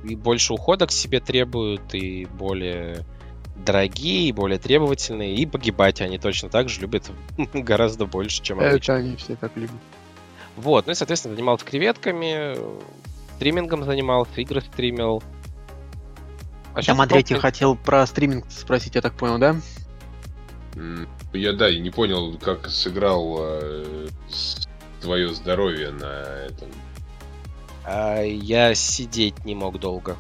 и 0.05 0.17
больше 0.17 0.55
ухода 0.55 0.87
к 0.87 0.93
себе 0.93 1.21
требуют, 1.21 1.95
и 1.95 2.25
более 2.27 3.05
дорогие, 3.57 4.29
и 4.29 4.33
более 4.33 4.59
требовательные, 4.59 5.35
и 5.35 5.47
погибать 5.47 6.01
они 6.01 6.19
точно 6.19 6.49
так 6.49 6.69
же 6.69 6.81
любят 6.81 7.11
гораздо 7.53 8.07
больше, 8.07 8.43
чем 8.43 8.61
обычно. 8.61 8.77
Это 8.77 8.95
они 8.95 9.17
все 9.17 9.37
так 9.37 9.57
любят. 9.57 9.77
Вот, 10.57 10.87
ну 10.87 10.93
и, 10.93 10.95
соответственно, 10.95 11.35
занимался 11.35 11.65
креветками, 11.65 12.57
стримингом 13.37 13.85
занимался, 13.85 14.41
игры 14.41 14.61
стримил, 14.61 15.23
а 16.75 16.83
Там 16.83 17.01
Андрей 17.01 17.23
тебя 17.23 17.39
хотел 17.39 17.77
про 17.77 18.07
стриминг 18.07 18.47
спросить, 18.51 18.95
я 18.95 19.03
так 19.03 19.15
понял, 19.15 19.39
да? 19.39 19.57
Я, 21.35 21.53
да, 21.53 21.69
я 21.69 21.81
не 21.81 21.91
понял, 21.91 22.37
как 22.39 22.69
сыграл 22.69 23.37
э, 23.41 24.09
твое 25.01 25.35
здоровье 25.35 25.91
на 25.91 26.23
этом. 26.47 26.69
А, 27.85 28.23
я 28.23 28.75
сидеть 28.75 29.45
не 29.45 29.55
мог 29.55 29.79
долго. 29.79 30.17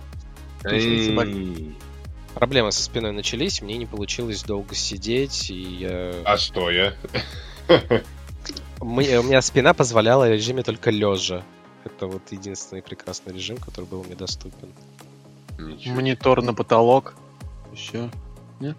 Проблемы 2.42 2.72
со 2.72 2.82
спиной 2.82 3.12
начались, 3.12 3.62
мне 3.62 3.76
не 3.76 3.86
получилось 3.86 4.42
долго 4.42 4.74
сидеть, 4.74 5.48
и 5.48 5.54
я... 5.54 6.12
А 6.24 6.36
стоя? 6.36 6.96
У 8.80 8.84
меня 8.84 9.40
спина 9.40 9.74
позволяла 9.74 10.28
режиме 10.28 10.64
только 10.64 10.90
лежа. 10.90 11.44
Это 11.84 12.08
вот 12.08 12.22
единственный 12.32 12.82
прекрасный 12.82 13.32
режим, 13.32 13.58
который 13.58 13.84
был 13.84 14.02
мне 14.02 14.16
доступен. 14.16 14.72
Ничего. 15.56 15.94
Монитор 15.94 16.42
на 16.42 16.52
потолок. 16.52 17.14
Еще. 17.72 18.10
Нет? 18.58 18.76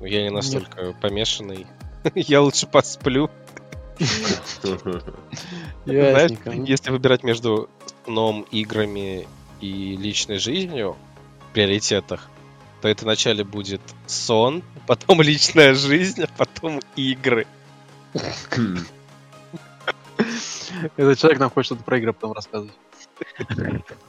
Я 0.00 0.24
не 0.24 0.30
настолько 0.30 0.86
Нет. 0.86 0.96
помешанный. 1.00 1.64
Я 2.16 2.42
лучше 2.42 2.66
посплю. 2.66 3.30
Знаешь, 5.84 6.32
если 6.66 6.90
выбирать 6.90 7.22
между 7.22 7.70
сном, 8.04 8.44
играми 8.50 9.28
и 9.60 9.96
личной 9.96 10.38
жизнью 10.38 10.96
приоритетах, 11.56 12.28
то 12.82 12.88
это 12.88 13.04
вначале 13.04 13.42
будет 13.42 13.80
сон, 14.06 14.62
потом 14.86 15.22
личная 15.22 15.72
жизнь, 15.72 16.22
а 16.22 16.28
потом 16.36 16.80
игры. 16.96 17.46
Этот 20.96 21.18
человек 21.18 21.38
нам 21.38 21.48
хочет 21.48 21.68
что-то 21.68 21.82
про 21.82 21.96
игры 21.96 22.12
потом 22.12 22.32
рассказывать. 22.32 22.74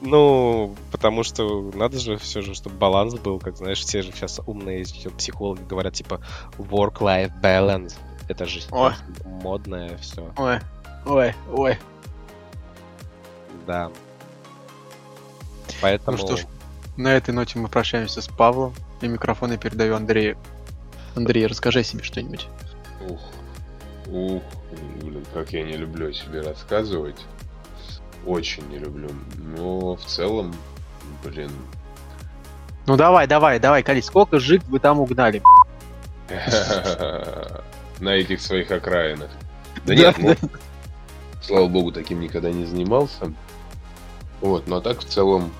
Ну, 0.02 0.76
потому 0.92 1.22
что 1.22 1.70
надо 1.74 1.98
же 1.98 2.18
все 2.18 2.42
же, 2.42 2.54
чтобы 2.54 2.76
баланс 2.76 3.14
был, 3.14 3.38
как 3.38 3.56
знаешь, 3.56 3.80
все 3.80 4.02
же 4.02 4.12
сейчас 4.12 4.42
умные 4.46 4.84
психологи 5.16 5.62
говорят, 5.62 5.94
типа, 5.94 6.20
work-life 6.58 7.32
balance. 7.42 7.94
Это 8.28 8.44
же 8.44 8.60
ой. 8.70 8.92
модное 9.24 9.96
все. 9.96 10.30
Ой, 10.36 10.58
ой, 11.06 11.34
ой. 11.50 11.78
Да. 13.66 13.90
Поэтому... 15.80 16.18
Ну 16.18 16.22
что 16.26 16.36
ж, 16.36 16.44
на 16.98 17.08
этой 17.08 17.32
ноте 17.32 17.58
мы 17.58 17.68
прощаемся 17.68 18.20
с 18.20 18.28
Павлом, 18.28 18.74
и 19.00 19.08
микрофон 19.08 19.52
я 19.52 19.58
передаю 19.58 19.96
Андрею. 19.96 20.36
Андрей, 21.14 21.46
расскажи 21.46 21.82
себе 21.82 22.02
что-нибудь. 22.02 22.48
Ух, 23.08 23.20
ух, 24.08 24.42
блин, 25.00 25.24
как 25.32 25.52
я 25.52 25.62
не 25.62 25.76
люблю 25.76 26.10
о 26.10 26.12
себе 26.12 26.42
рассказывать 26.42 27.24
очень 28.28 28.68
не 28.68 28.78
люблю. 28.78 29.08
Но 29.36 29.96
в 29.96 30.04
целом, 30.04 30.54
блин. 31.24 31.50
Ну 32.86 32.96
давай, 32.96 33.26
давай, 33.26 33.58
давай, 33.58 33.82
Кали, 33.82 34.00
сколько 34.00 34.38
жиг 34.38 34.62
вы 34.68 34.78
там 34.78 35.00
угнали? 35.00 35.42
На 38.00 38.10
этих 38.10 38.40
своих 38.40 38.70
окраинах. 38.70 39.30
Да 39.84 39.94
нет, 39.94 40.16
ну, 40.18 40.34
слава 41.42 41.68
богу, 41.68 41.90
таким 41.90 42.20
никогда 42.20 42.50
не 42.50 42.64
занимался. 42.64 43.32
Вот, 44.40 44.66
но 44.68 44.80
так 44.80 45.00
в 45.00 45.04
целом 45.04 45.50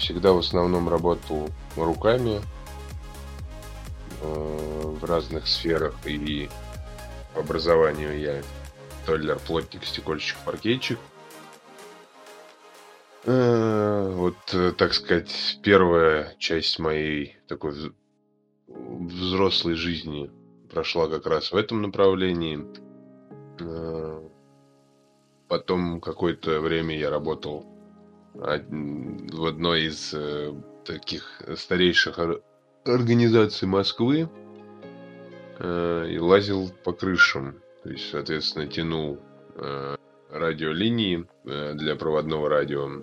всегда 0.00 0.32
в 0.32 0.38
основном 0.38 0.88
работал 0.88 1.48
руками 1.76 2.40
э, 4.22 4.94
в 5.00 5.04
разных 5.04 5.46
сферах 5.46 5.94
и 6.06 6.48
по 7.34 7.40
образованию 7.40 8.18
я 8.18 8.42
толяр, 9.06 9.38
плотник, 9.38 9.84
стекольщик, 9.84 10.36
паркетчик. 10.44 10.98
Э, 13.24 14.10
вот, 14.12 14.36
э, 14.52 14.72
так 14.76 14.94
сказать, 14.94 15.58
первая 15.62 16.34
часть 16.38 16.78
моей 16.78 17.36
такой 17.46 17.92
взрослой 18.66 19.74
жизни 19.74 20.30
прошла 20.70 21.08
как 21.08 21.26
раз 21.26 21.52
в 21.52 21.56
этом 21.56 21.82
направлении. 21.82 22.66
Э, 23.60 24.28
потом 25.48 26.00
какое-то 26.00 26.60
время 26.60 26.98
я 26.98 27.10
работал 27.10 27.66
в 28.34 29.44
одной 29.44 29.84
из 29.84 30.14
таких 30.84 31.42
старейших 31.56 32.18
организаций 32.84 33.68
Москвы 33.68 34.28
и 35.60 36.18
лазил 36.18 36.70
по 36.84 36.92
крышам. 36.92 37.60
То 37.82 37.90
есть, 37.90 38.10
соответственно, 38.10 38.66
тянул 38.66 39.18
радиолинии 40.30 41.26
для 41.44 41.96
проводного 41.96 42.48
радио 42.48 43.02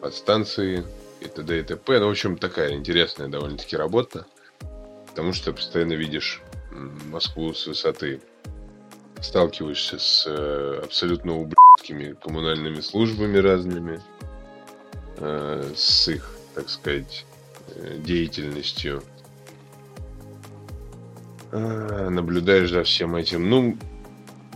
подстанции 0.00 0.84
и 1.20 1.26
т.д. 1.26 1.60
и 1.60 1.62
т.п. 1.62 1.98
Ну, 1.98 2.06
в 2.06 2.10
общем, 2.10 2.36
такая 2.36 2.72
интересная 2.74 3.28
довольно-таки 3.28 3.76
работа, 3.76 4.26
потому 5.06 5.32
что 5.32 5.52
постоянно 5.52 5.94
видишь 5.94 6.42
Москву 7.10 7.52
с 7.54 7.66
высоты. 7.66 8.20
Сталкиваешься 9.24 9.98
с 9.98 10.26
э, 10.26 10.80
абсолютно 10.84 11.32
ублюдскими 11.38 12.12
коммунальными 12.12 12.80
службами 12.80 13.38
разными, 13.38 13.98
э, 15.16 15.72
с 15.74 16.08
их, 16.08 16.30
так 16.54 16.68
сказать, 16.68 17.24
э, 17.68 17.96
деятельностью. 18.04 19.02
Э, 21.52 22.10
наблюдаешь 22.10 22.70
за 22.70 22.82
всем 22.82 23.16
этим. 23.16 23.48
Ну, 23.48 23.78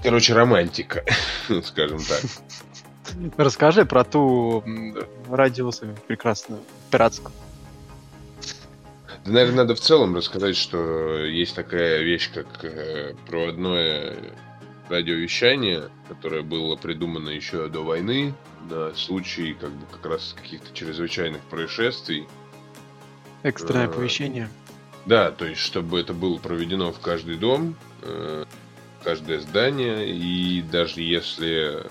короче, 0.03 0.35
романтика, 0.35 1.03
скажем 1.65 2.01
так. 2.01 2.21
Расскажи 3.39 3.87
про 3.87 4.05
ту 4.05 4.63
радиусу 5.31 5.87
прекрасную, 6.07 6.61
пиратскую. 6.91 7.33
Да, 9.25 9.33
наверное, 9.33 9.57
надо 9.57 9.75
в 9.75 9.81
целом 9.81 10.15
рассказать, 10.15 10.57
что 10.57 11.25
есть 11.25 11.55
такая 11.55 12.03
вещь, 12.03 12.31
как 12.35 12.47
э, 12.65 13.15
проводное 13.27 14.15
радиовещание, 14.89 15.91
которое 16.09 16.43
было 16.43 16.77
придумано 16.77 17.31
еще 17.31 17.69
до 17.69 17.81
войны 17.83 18.35
на 18.69 18.95
случай 18.95 19.55
как 19.55 19.71
бы 19.71 19.87
как 19.87 20.07
раз 20.07 20.35
каких-то 20.41 20.75
чрезвычайных 20.75 21.41
происшествий. 21.43 22.27
Экстренное 23.43 23.87
оповещение. 23.87 24.49
Да, 25.07 25.31
то 25.31 25.47
есть, 25.47 25.61
чтобы 25.61 26.01
это 26.01 26.13
было 26.13 26.39
проведено 26.39 26.93
в 26.93 27.01
каждый 27.01 27.37
дом, 27.37 27.77
э, 28.03 28.45
каждое 29.03 29.41
здание, 29.41 30.11
и 30.11 30.61
даже 30.63 31.01
если 31.01 31.87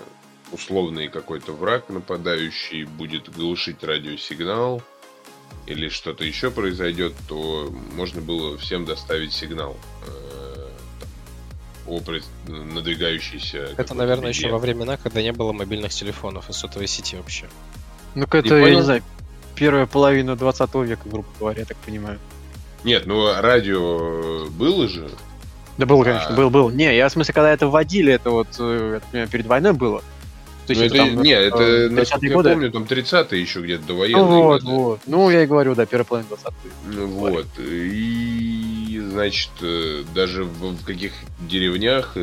условный 0.52 1.08
какой-то 1.08 1.52
враг 1.52 1.88
нападающий 1.88 2.84
будет 2.84 3.28
глушить 3.34 3.82
радиосигнал 3.82 4.82
или 5.66 5.88
что-то 5.88 6.24
еще 6.24 6.50
произойдет, 6.50 7.12
то 7.28 7.72
можно 7.94 8.20
было 8.20 8.56
всем 8.56 8.84
доставить 8.84 9.32
сигнал 9.32 9.76
э, 10.06 10.27
о 11.88 12.02
надвигающейся... 12.46 13.70
Это, 13.76 13.94
наверное, 13.94 14.30
беде. 14.30 14.38
еще 14.38 14.48
во 14.50 14.58
времена, 14.58 14.96
когда 14.96 15.22
не 15.22 15.32
было 15.32 15.52
мобильных 15.52 15.92
телефонов 15.92 16.50
и 16.50 16.52
сотовой 16.52 16.86
сети 16.86 17.16
вообще. 17.16 17.46
Ну-ка, 18.14 18.38
это, 18.38 18.56
я 18.56 18.74
не 18.74 18.82
знаю, 18.82 19.02
первая 19.54 19.86
половина 19.86 20.36
20 20.36 20.74
века, 20.76 21.02
грубо 21.04 21.28
говоря, 21.38 21.60
я 21.60 21.66
так 21.66 21.76
понимаю. 21.78 22.18
Нет, 22.84 23.06
ну 23.06 23.32
радио 23.40 24.48
было 24.50 24.88
же. 24.88 25.10
Да 25.78 25.86
было, 25.86 26.04
конечно, 26.04 26.30
а... 26.30 26.36
был, 26.36 26.50
был. 26.50 26.70
Не, 26.70 26.96
я 26.96 27.08
в 27.08 27.12
смысле, 27.12 27.34
когда 27.34 27.52
это 27.52 27.68
вводили, 27.68 28.12
это 28.12 28.30
вот 28.30 28.48
это, 28.54 29.26
перед 29.30 29.46
войной 29.46 29.72
было. 29.72 30.02
То 30.66 30.74
есть 30.74 30.80
ну, 30.82 30.86
это, 30.86 30.96
это 30.96 31.14
там, 31.14 31.22
не, 31.22 31.30
это, 31.30 31.62
э, 31.62 31.88
насколько 31.88 32.26
я 32.26 32.34
годы? 32.34 32.50
помню, 32.50 32.70
там 32.70 32.82
30-е 32.82 33.40
еще 33.40 33.60
где-то 33.62 33.86
до 33.86 33.94
военной. 33.94 34.20
Ну, 34.20 34.42
вот, 34.42 34.62
годы. 34.62 34.74
вот. 34.74 35.00
Ну, 35.06 35.30
я 35.30 35.44
и 35.44 35.46
говорю, 35.46 35.74
да, 35.74 35.86
первая 35.86 36.04
половина 36.04 36.28
20 36.28 36.52
Ну, 36.88 37.06
вот. 37.06 37.46
И, 37.58 38.37
значит, 38.98 39.50
э, 39.62 40.04
даже 40.14 40.44
в, 40.44 40.74
в 40.74 40.84
каких 40.84 41.12
деревнях 41.40 42.16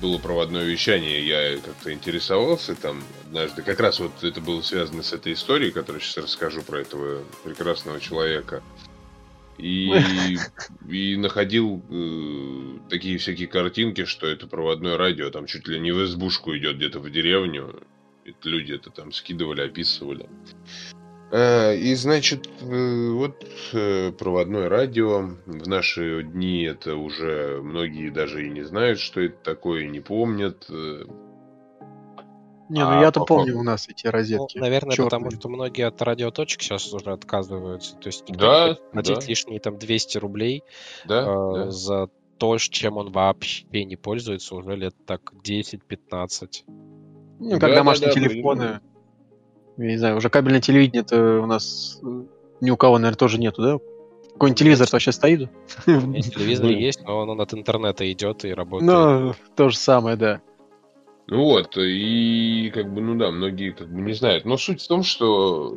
было 0.00 0.18
проводное 0.18 0.64
вещание, 0.64 1.26
я 1.26 1.58
как-то 1.58 1.92
интересовался 1.92 2.74
там 2.74 3.02
однажды. 3.26 3.62
Как 3.62 3.80
раз 3.80 4.00
вот 4.00 4.24
это 4.24 4.40
было 4.40 4.62
связано 4.62 5.02
с 5.02 5.12
этой 5.12 5.34
историей, 5.34 5.70
которую 5.70 6.00
сейчас 6.00 6.24
расскажу 6.24 6.62
про 6.62 6.80
этого 6.80 7.22
прекрасного 7.44 8.00
человека. 8.00 8.62
И, 9.58 10.38
и 10.88 11.16
находил 11.16 11.82
э, 11.90 12.88
такие 12.88 13.18
всякие 13.18 13.48
картинки, 13.48 14.04
что 14.06 14.26
это 14.26 14.46
проводное 14.46 14.96
радио, 14.96 15.30
там 15.30 15.46
чуть 15.46 15.68
ли 15.68 15.78
не 15.78 15.92
в 15.92 16.02
избушку 16.04 16.56
идет 16.56 16.76
где-то 16.76 16.98
в 16.98 17.10
деревню. 17.10 17.82
Это 18.24 18.48
люди 18.48 18.72
это 18.72 18.90
там 18.90 19.12
скидывали, 19.12 19.62
описывали. 19.62 20.28
Э, 21.32 21.76
и, 21.76 21.94
значит, 21.94 22.48
э, 22.60 23.10
вот 23.10 23.46
э, 23.72 24.12
проводное 24.12 24.68
радио. 24.68 25.30
В 25.46 25.68
наши 25.68 26.22
дни 26.24 26.64
это 26.64 26.96
уже 26.96 27.60
многие 27.62 28.10
даже 28.10 28.46
и 28.46 28.50
не 28.50 28.62
знают, 28.62 28.98
что 28.98 29.20
это 29.20 29.36
такое, 29.42 29.86
не 29.86 30.00
помнят. 30.00 30.66
Не, 32.68 32.84
ну 32.84 32.88
а 32.88 33.00
я-то 33.00 33.20
по 33.20 33.26
помню 33.26 33.58
у 33.58 33.62
нас 33.62 33.88
эти 33.88 34.06
розетки. 34.06 34.56
Ну, 34.56 34.62
наверное, 34.62 34.92
черные. 34.92 35.10
потому 35.10 35.30
что 35.32 35.48
многие 35.48 35.86
от 35.86 36.00
радиоточек 36.02 36.62
сейчас 36.62 36.92
уже 36.92 37.12
отказываются. 37.12 37.96
То 37.96 38.06
есть 38.08 38.24
да, 38.28 38.76
платить 38.92 39.20
да. 39.20 39.26
лишние 39.26 39.60
там 39.60 39.76
200 39.76 40.18
рублей 40.18 40.62
да, 41.04 41.22
э, 41.22 41.24
да. 41.54 41.70
за 41.70 42.10
то, 42.38 42.58
чем 42.58 42.96
он 42.96 43.10
вообще 43.10 43.84
не 43.84 43.96
пользуется 43.96 44.54
уже 44.54 44.76
лет 44.76 44.94
так 45.04 45.32
10-15. 45.44 46.64
Ну, 47.40 47.50
как 47.52 47.60
да, 47.60 47.74
домашние 47.74 48.14
да, 48.14 48.20
телефоны. 48.20 48.80
Я 49.80 49.92
не 49.92 49.96
знаю, 49.96 50.16
уже 50.16 50.28
кабельное 50.28 50.60
телевидение 50.60 51.02
это 51.02 51.40
у 51.40 51.46
нас 51.46 51.98
э, 52.02 52.22
ни 52.60 52.70
у 52.70 52.76
кого, 52.76 52.98
наверное, 52.98 53.16
тоже 53.16 53.38
нету, 53.38 53.62
да? 53.62 53.78
Какой-нибудь 54.34 54.58
телевизор 54.58 54.88
вообще 54.92 55.10
стоит? 55.10 55.50
Телевизор 55.86 56.66
есть, 56.66 57.02
но 57.04 57.20
он 57.20 57.40
от 57.40 57.54
интернета 57.54 58.10
идет 58.12 58.44
и 58.44 58.52
работает. 58.52 58.90
Ну, 58.90 59.34
то 59.56 59.70
же 59.70 59.76
самое, 59.76 60.16
да. 60.16 60.42
Ну 61.26 61.44
вот, 61.44 61.76
и 61.76 62.70
как 62.74 62.92
бы, 62.92 63.00
ну 63.00 63.16
да, 63.16 63.30
многие 63.30 63.70
как 63.70 63.88
бы 63.88 64.00
не 64.02 64.12
знают. 64.12 64.44
Но 64.44 64.56
суть 64.56 64.82
в 64.82 64.88
том, 64.88 65.02
что 65.02 65.76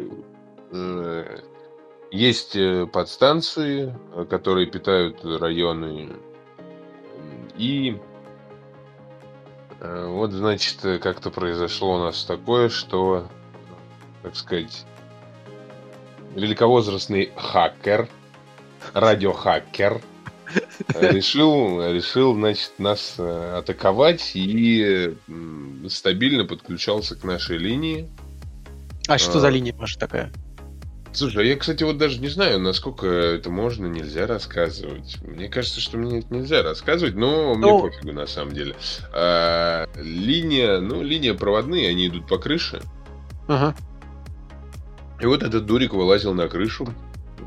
э, 0.71 1.37
есть 2.11 2.55
э, 2.55 2.85
подстанции, 2.87 3.95
которые 4.29 4.67
питают 4.67 5.23
районы, 5.23 6.09
и 7.57 7.97
э, 9.79 10.07
вот, 10.07 10.31
значит, 10.31 10.79
как-то 11.01 11.29
произошло 11.29 11.95
у 11.95 11.99
нас 11.99 12.25
такое, 12.25 12.67
что 12.69 13.27
так 14.23 14.35
сказать, 14.35 14.85
великовозрастный 16.35 17.31
хакер, 17.35 18.09
радиохакер, 18.93 20.01
решил, 20.99 21.81
решил, 21.91 22.33
значит, 22.33 22.71
нас 22.77 23.15
э, 23.17 23.57
атаковать 23.57 24.31
и 24.33 25.15
стабильно 25.89 26.45
подключался 26.45 27.15
к 27.15 27.23
нашей 27.23 27.57
линии. 27.57 28.09
А 29.07 29.17
что 29.17 29.39
за 29.39 29.47
а. 29.47 29.51
линия 29.51 29.73
ваша 29.75 29.99
такая? 29.99 30.31
Слушай, 31.11 31.43
а 31.43 31.45
я, 31.45 31.55
кстати, 31.55 31.83
вот 31.83 31.99
даже 31.99 32.19
не 32.19 32.27
знаю, 32.27 32.59
насколько 32.59 33.05
это 33.05 33.51
можно, 33.51 33.85
нельзя 33.85 34.25
рассказывать. 34.25 35.19
Мне 35.21 35.47
кажется, 35.47 35.79
что 35.79 35.97
мне 35.97 36.19
это 36.19 36.33
нельзя 36.33 36.63
рассказывать, 36.63 37.13
но 37.13 37.53
ну... 37.53 37.81
мне 37.81 37.91
пофигу 37.91 38.13
на 38.13 38.25
самом 38.25 38.53
деле. 38.53 38.75
А, 39.13 39.87
линия, 39.95 40.79
ну, 40.79 41.03
линия 41.03 41.35
проводные, 41.35 41.89
они 41.89 42.07
идут 42.07 42.27
по 42.27 42.39
крыше. 42.39 42.81
Ага. 43.47 43.75
И 45.19 45.25
вот 45.25 45.43
этот 45.43 45.65
дурик 45.65 45.93
вылазил 45.93 46.33
на 46.33 46.47
крышу, 46.47 46.93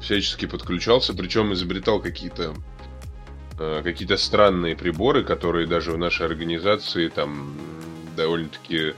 всячески 0.00 0.46
подключался, 0.46 1.14
причем 1.14 1.52
изобретал 1.52 2.00
какие-то 2.00 2.54
э, 3.58 3.80
какие-то 3.82 4.16
странные 4.16 4.76
приборы, 4.76 5.24
которые 5.24 5.66
даже 5.66 5.92
в 5.92 5.98
нашей 5.98 6.26
организации 6.26 7.08
там 7.08 7.54
довольно-таки 8.16 8.94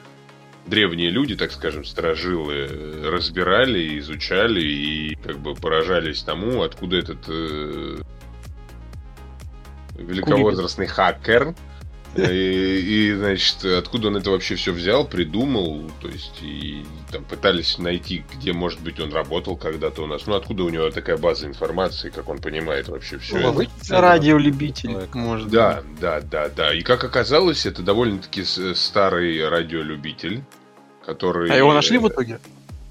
древние 0.66 1.10
люди, 1.10 1.34
так 1.34 1.50
скажем, 1.50 1.84
сторожилы, 1.84 2.68
разбирали, 3.04 3.98
изучали 3.98 4.60
и 4.60 5.14
как 5.16 5.38
бы 5.38 5.54
поражались 5.54 6.22
тому, 6.22 6.62
откуда 6.62 6.98
этот 6.98 7.18
э, 7.28 7.98
великовозрастный 9.96 10.86
хакер 10.86 11.54
и, 12.16 13.10
и, 13.10 13.14
значит, 13.14 13.64
откуда 13.64 14.08
он 14.08 14.16
это 14.16 14.30
вообще 14.30 14.56
все 14.56 14.72
взял, 14.72 15.06
придумал, 15.06 15.90
то 16.00 16.08
есть, 16.08 16.42
и 16.42 16.84
там 17.12 17.24
пытались 17.24 17.78
найти, 17.78 18.24
где, 18.34 18.52
может 18.52 18.80
быть, 18.80 18.98
он 18.98 19.12
работал 19.12 19.56
когда-то 19.56 20.02
у 20.02 20.06
нас. 20.06 20.26
Ну, 20.26 20.34
откуда 20.34 20.64
у 20.64 20.68
него 20.68 20.90
такая 20.90 21.16
база 21.16 21.46
информации, 21.46 22.10
как 22.10 22.28
он 22.28 22.38
понимает 22.38 22.88
вообще 22.88 23.18
все 23.18 23.38
ну, 23.38 23.60
это. 23.60 24.00
Радиолюбитель, 24.00 24.96
может 25.12 25.48
Да, 25.48 25.82
да, 26.00 26.20
да, 26.20 26.48
да. 26.48 26.74
И 26.74 26.82
как 26.82 27.04
оказалось, 27.04 27.66
это 27.66 27.82
довольно-таки 27.82 28.44
старый 28.74 29.48
радиолюбитель, 29.48 30.42
который... 31.04 31.50
А 31.50 31.56
его 31.56 31.72
нашли 31.72 31.98
в 31.98 32.08
итоге? 32.08 32.40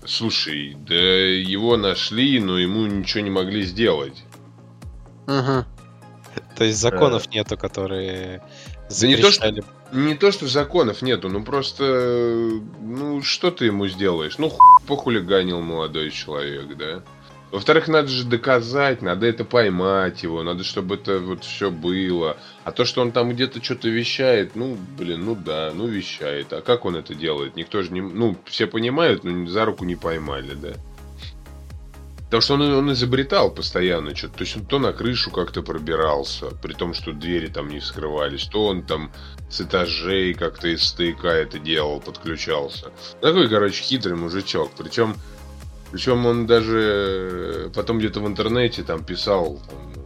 Слушай, 0.05 0.77
да 0.87 0.95
его 0.95 1.75
нашли, 1.75 2.39
но 2.39 2.57
ему 2.57 2.85
ничего 2.85 3.23
не 3.23 3.29
могли 3.29 3.63
сделать. 3.63 4.23
Ага. 5.25 5.67
То 6.55 6.63
есть 6.63 6.79
законов 6.79 7.27
э. 7.27 7.35
нету, 7.35 7.57
которые 7.57 8.41
не 9.01 9.17
то, 9.17 9.31
что, 9.31 9.53
не 9.91 10.15
то, 10.15 10.31
что 10.31 10.47
законов 10.47 11.01
нету, 11.01 11.29
ну 11.29 11.43
просто, 11.43 12.61
ну 12.81 13.21
что 13.21 13.51
ты 13.51 13.65
ему 13.65 13.87
сделаешь? 13.87 14.37
Ну, 14.37 14.49
хуй 14.49 14.87
похулиганил 14.87 15.61
молодой 15.61 16.11
человек, 16.11 16.75
да? 16.77 17.03
Во-вторых, 17.51 17.87
надо 17.87 18.09
же 18.09 18.25
доказать, 18.25 19.01
надо 19.01 19.25
это 19.25 19.45
поймать 19.45 20.21
его, 20.21 20.43
надо, 20.43 20.65
чтобы 20.65 20.95
это 20.95 21.19
вот 21.19 21.45
все 21.45 21.71
было. 21.71 22.37
А 22.65 22.73
то, 22.73 22.83
что 22.83 23.01
он 23.01 23.13
там 23.13 23.31
где-то 23.31 23.63
что-то 23.63 23.87
вещает, 23.87 24.55
ну, 24.55 24.77
блин, 24.97 25.23
ну 25.23 25.35
да, 25.35 25.71
ну 25.73 25.87
вещает. 25.87 26.51
А 26.51 26.61
как 26.61 26.83
он 26.83 26.97
это 26.97 27.15
делает? 27.15 27.55
Никто 27.55 27.81
же 27.83 27.93
не... 27.93 28.01
Ну, 28.01 28.35
все 28.45 28.67
понимают, 28.67 29.23
но 29.23 29.47
за 29.47 29.63
руку 29.63 29.85
не 29.85 29.95
поймали, 29.95 30.55
да? 30.55 30.73
Потому 32.27 32.41
что 32.41 32.53
он, 32.55 32.61
он 32.61 32.91
изобретал 32.91 33.51
постоянно 33.51 34.13
что-то. 34.13 34.39
То 34.39 34.43
есть 34.43 34.57
он 34.57 34.65
то 34.65 34.79
на 34.79 34.91
крышу 34.91 35.31
как-то 35.31 35.61
пробирался, 35.61 36.47
при 36.61 36.73
том, 36.73 36.93
что 36.93 37.13
двери 37.13 37.47
там 37.47 37.69
не 37.69 37.79
скрывались, 37.79 38.47
то 38.47 38.65
он 38.65 38.83
там 38.83 39.11
с 39.49 39.61
этажей 39.61 40.33
как-то 40.33 40.67
из 40.67 40.83
стояка 40.83 41.29
это 41.29 41.57
делал, 41.57 42.01
подключался. 42.01 42.91
Такой, 43.21 43.47
короче, 43.47 43.81
хитрый 43.81 44.15
мужичок. 44.15 44.71
Причем, 44.77 45.15
причем 45.91 46.25
он 46.25 46.47
даже 46.47 47.71
потом 47.73 47.99
где-то 47.99 48.19
в 48.19 48.27
интернете 48.27 48.83
там 48.83 49.05
писал, 49.05 49.61
там, 49.69 49.96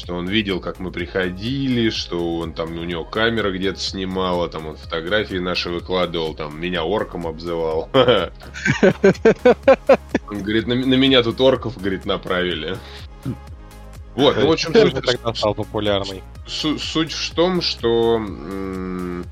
что 0.00 0.14
он 0.14 0.26
видел, 0.26 0.60
как 0.60 0.80
мы 0.80 0.90
приходили, 0.90 1.90
что 1.90 2.38
он 2.38 2.54
там 2.54 2.76
у 2.78 2.84
него 2.84 3.04
камера 3.04 3.52
где-то 3.52 3.78
снимала, 3.78 4.48
там 4.48 4.66
он 4.66 4.76
фотографии 4.76 5.36
наши 5.36 5.68
выкладывал, 5.68 6.34
там 6.34 6.58
меня 6.58 6.84
орком 6.84 7.26
обзывал. 7.26 7.90
Он 7.92 8.30
говорит, 10.42 10.66
на, 10.66 10.74
на 10.74 10.94
меня 10.94 11.22
тут 11.22 11.40
орков, 11.40 11.78
говорит, 11.78 12.06
направили. 12.06 12.78
Вот, 14.14 14.36
ну, 14.36 14.48
в 14.48 14.52
общем, 14.52 14.74
суть, 14.74 15.36
стал 15.36 15.54
популярный. 15.54 16.22
Суть 16.46 17.12
в 17.12 17.34
том, 17.34 17.60
что 17.60 18.16
м- 18.16 19.24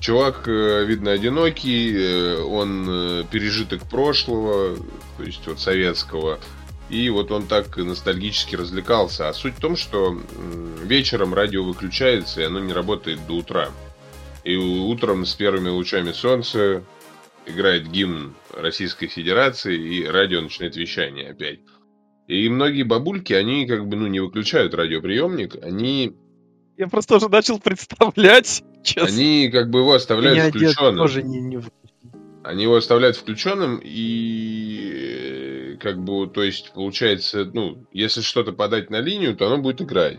чувак, 0.00 0.48
э, 0.48 0.84
видно, 0.84 1.12
одинокий, 1.12 1.94
э, 1.96 2.42
он 2.42 2.86
э, 2.88 3.24
пережиток 3.30 3.88
прошлого, 3.88 4.76
то 5.16 5.22
есть 5.22 5.46
вот 5.46 5.60
советского, 5.60 6.40
и 6.88 7.08
вот 7.10 7.32
он 7.32 7.46
так 7.46 7.76
ностальгически 7.76 8.56
развлекался. 8.56 9.28
А 9.28 9.32
суть 9.32 9.54
в 9.54 9.60
том, 9.60 9.76
что 9.76 10.16
вечером 10.82 11.34
радио 11.34 11.64
выключается, 11.64 12.40
и 12.40 12.44
оно 12.44 12.60
не 12.60 12.72
работает 12.72 13.26
до 13.26 13.34
утра. 13.34 13.70
И 14.44 14.56
утром 14.56 15.26
с 15.26 15.34
первыми 15.34 15.68
лучами 15.68 16.12
солнца 16.12 16.84
играет 17.46 17.88
гимн 17.90 18.34
Российской 18.52 19.08
Федерации, 19.08 19.76
и 19.76 20.04
радио 20.04 20.40
начинает 20.40 20.76
вещание 20.76 21.30
опять. 21.30 21.60
И 22.28 22.48
многие 22.48 22.82
бабульки, 22.82 23.32
они 23.32 23.66
как 23.66 23.86
бы, 23.86 23.96
ну, 23.96 24.06
не 24.06 24.20
выключают 24.20 24.74
радиоприемник, 24.74 25.56
они 25.62 26.16
Я 26.76 26.88
просто 26.88 27.16
уже 27.16 27.28
начал 27.28 27.58
представлять, 27.58 28.64
честно. 28.82 29.08
Они 29.08 29.48
как 29.48 29.70
бы 29.70 29.80
его 29.80 29.94
оставляют 29.94 30.54
включенным. 30.54 30.96
Тоже 30.96 31.22
не, 31.22 31.40
не... 31.40 31.60
Они 32.42 32.64
его 32.64 32.76
оставляют 32.76 33.16
включенным 33.16 33.80
и 33.82 34.55
как 35.76 35.98
бы, 35.98 36.26
то 36.26 36.42
есть, 36.42 36.72
получается, 36.72 37.48
ну, 37.52 37.86
если 37.92 38.20
что-то 38.20 38.52
подать 38.52 38.90
на 38.90 39.00
линию, 39.00 39.36
то 39.36 39.46
оно 39.46 39.58
будет 39.58 39.82
играть. 39.82 40.18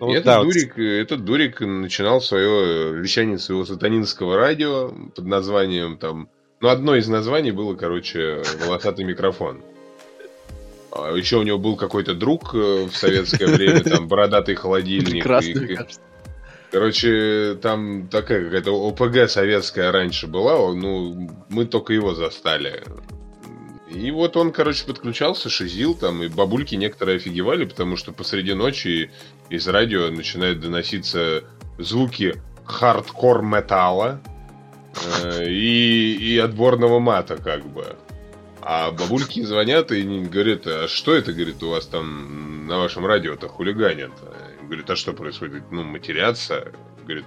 Ну, 0.00 0.10
и 0.10 0.14
этот, 0.14 0.24
да, 0.24 0.42
дурик, 0.42 0.76
вот... 0.76 0.82
этот 0.82 1.24
дурик 1.24 1.60
начинал 1.60 2.20
свое 2.20 2.94
вещание 2.94 3.38
своего 3.38 3.64
сатанинского 3.64 4.36
радио 4.36 4.92
под 5.14 5.24
названием 5.26 5.96
там... 5.96 6.28
Ну, 6.60 6.68
одно 6.68 6.96
из 6.96 7.08
названий 7.08 7.50
было, 7.50 7.74
короче, 7.74 8.42
«Волосатый 8.64 9.04
микрофон». 9.04 9.62
А 10.92 11.14
еще 11.16 11.38
у 11.38 11.42
него 11.42 11.58
был 11.58 11.76
какой-то 11.76 12.14
друг 12.14 12.54
э, 12.54 12.84
в 12.84 12.96
советское 12.96 13.46
время, 13.46 13.80
там, 13.84 14.08
бородатый 14.08 14.54
холодильник. 14.54 15.22
Прекрасный, 15.22 15.76
кажется. 15.76 16.00
Короче, 16.72 17.58
там 17.60 18.08
такая 18.08 18.44
какая-то 18.44 18.72
ОПГ 18.88 19.28
советская 19.28 19.92
раньше 19.92 20.26
была, 20.26 20.72
ну, 20.72 21.30
мы 21.50 21.66
только 21.66 21.92
его 21.92 22.14
застали. 22.14 22.82
И 23.94 24.10
вот 24.10 24.36
он, 24.36 24.52
короче, 24.52 24.86
подключался, 24.86 25.50
шизил 25.50 25.94
там, 25.94 26.22
и 26.22 26.28
бабульки 26.28 26.74
некоторые 26.74 27.16
офигевали, 27.16 27.64
потому 27.64 27.96
что 27.96 28.12
посреди 28.12 28.54
ночи 28.54 29.10
из 29.50 29.68
радио 29.68 30.10
начинают 30.10 30.60
доноситься 30.60 31.44
звуки 31.78 32.40
хардкор 32.64 33.42
металла 33.42 34.20
э, 35.22 35.46
и, 35.46 36.14
и 36.14 36.38
отборного 36.38 37.00
мата, 37.00 37.36
как 37.36 37.66
бы. 37.66 37.96
А 38.62 38.92
бабульки 38.92 39.42
звонят 39.42 39.92
и 39.92 40.02
говорят, 40.20 40.66
а 40.66 40.88
что 40.88 41.14
это, 41.14 41.32
говорит, 41.32 41.62
у 41.62 41.70
вас 41.70 41.86
там 41.86 42.66
на 42.66 42.78
вашем 42.78 43.04
радио-то 43.04 43.48
хулиганят? 43.48 44.12
Говорит, 44.62 44.88
а 44.88 44.96
что 44.96 45.12
происходит? 45.12 45.64
Ну, 45.70 45.82
матерятся. 45.82 46.72
Говорит, 47.04 47.26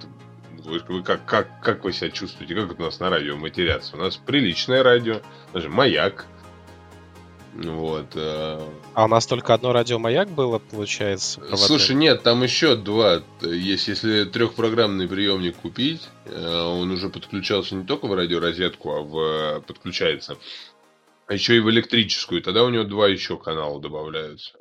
вы, 0.64 1.02
как, 1.02 1.24
как, 1.26 1.60
как 1.62 1.84
вы 1.84 1.92
себя 1.92 2.10
чувствуете? 2.10 2.54
Как 2.54 2.80
у 2.80 2.82
нас 2.82 2.98
на 2.98 3.10
радио 3.10 3.36
матерятся? 3.36 3.96
У 3.96 4.00
нас 4.00 4.16
приличное 4.16 4.82
радио, 4.82 5.20
даже 5.52 5.68
маяк. 5.68 6.26
Вот. 7.56 8.06
А... 8.14 8.68
а 8.94 9.04
у 9.04 9.08
нас 9.08 9.26
только 9.26 9.54
одно 9.54 9.72
радио 9.72 9.98
Маяк 9.98 10.30
было, 10.30 10.58
получается? 10.58 11.40
Слушай, 11.56 11.96
нет, 11.96 12.22
там 12.22 12.42
еще 12.42 12.76
два 12.76 13.22
есть. 13.40 13.88
Если 13.88 14.24
трехпрограммный 14.24 15.08
приемник 15.08 15.56
купить, 15.56 16.02
э, 16.26 16.60
он 16.62 16.90
уже 16.90 17.08
подключался 17.08 17.74
не 17.74 17.84
только 17.84 18.06
в 18.06 18.14
радиорозетку, 18.14 18.90
а 18.90 19.00
в 19.00 19.60
подключается 19.66 20.36
а 21.26 21.34
еще 21.34 21.56
и 21.56 21.60
в 21.60 21.68
электрическую. 21.70 22.42
Тогда 22.42 22.64
у 22.64 22.70
него 22.70 22.84
два 22.84 23.08
еще 23.08 23.36
канала 23.36 23.80
добавляются. 23.80 24.58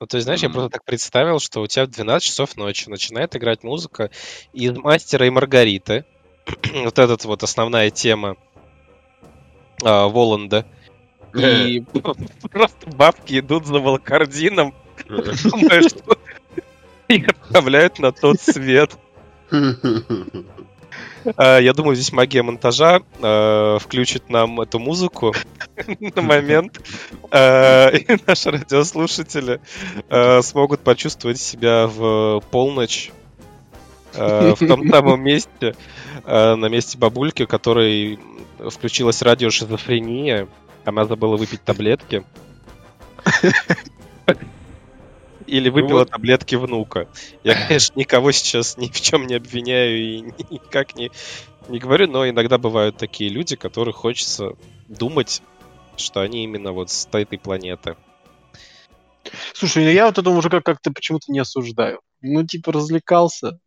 Ну, 0.00 0.06
то 0.06 0.16
есть, 0.16 0.24
знаешь, 0.24 0.40
mm-hmm. 0.40 0.48
я 0.48 0.50
просто 0.50 0.70
так 0.70 0.84
представил, 0.84 1.38
что 1.38 1.62
у 1.62 1.66
тебя 1.66 1.86
в 1.86 1.90
12 1.90 2.26
часов 2.26 2.56
ночи 2.56 2.88
начинает 2.88 3.34
играть 3.34 3.62
музыка 3.62 4.10
из 4.52 4.76
«Мастера 4.76 5.26
и 5.26 5.30
Маргариты». 5.30 6.04
вот 6.74 6.98
этот 6.98 7.24
вот 7.24 7.42
основная 7.42 7.90
тема 7.90 8.36
а, 9.82 10.08
Воланда. 10.08 10.66
И 11.36 11.80
просто 12.50 12.90
бабки 12.90 13.38
идут 13.38 13.66
за 13.66 13.78
что 15.82 16.18
их 17.08 17.28
отправляют 17.28 17.98
на 17.98 18.12
тот 18.12 18.40
свет. 18.40 18.96
А, 21.36 21.58
я 21.58 21.72
думаю, 21.72 21.96
здесь 21.96 22.12
магия 22.12 22.42
монтажа 22.42 23.00
а, 23.20 23.78
включит 23.78 24.28
нам 24.30 24.60
эту 24.60 24.78
музыку 24.78 25.34
на 25.98 26.22
момент, 26.22 26.80
а, 27.30 27.88
и 27.88 28.16
наши 28.26 28.50
радиослушатели 28.50 29.60
смогут 30.42 30.80
почувствовать 30.80 31.38
себя 31.38 31.86
в 31.86 32.42
полночь 32.50 33.10
в 34.12 34.56
том 34.66 34.88
самом 34.88 35.20
месте, 35.22 35.74
на 36.24 36.68
месте 36.68 36.96
бабульки, 36.96 37.44
которой 37.44 38.18
включилась 38.70 39.20
радио 39.20 39.50
шизофрения, 39.50 40.48
она 40.86 41.04
забыла 41.04 41.36
выпить 41.36 41.62
таблетки. 41.62 42.24
Или 45.46 45.68
выпила 45.68 46.00
ну, 46.00 46.06
таблетки 46.06 46.56
внука. 46.56 47.08
Я, 47.44 47.54
конечно, 47.66 47.98
никого 47.98 48.32
сейчас 48.32 48.76
ни 48.76 48.88
в 48.88 49.00
чем 49.00 49.26
не 49.26 49.34
обвиняю 49.36 49.96
и 49.98 50.22
никак 50.50 50.96
не, 50.96 51.10
не 51.68 51.78
говорю, 51.78 52.08
но 52.08 52.28
иногда 52.28 52.58
бывают 52.58 52.96
такие 52.96 53.30
люди, 53.30 53.54
которых 53.54 53.96
хочется 53.96 54.56
думать, 54.88 55.42
что 55.96 56.20
они 56.20 56.44
именно 56.44 56.72
вот 56.72 56.90
с 56.90 57.08
этой 57.12 57.38
планеты. 57.38 57.96
Слушай, 59.54 59.84
ну 59.84 59.90
я 59.90 60.06
вот 60.06 60.18
этого 60.18 60.34
мужика 60.34 60.60
как-то 60.60 60.90
почему-то 60.92 61.32
не 61.32 61.38
осуждаю. 61.38 62.00
Ну, 62.22 62.44
типа, 62.44 62.72
развлекался. 62.72 63.58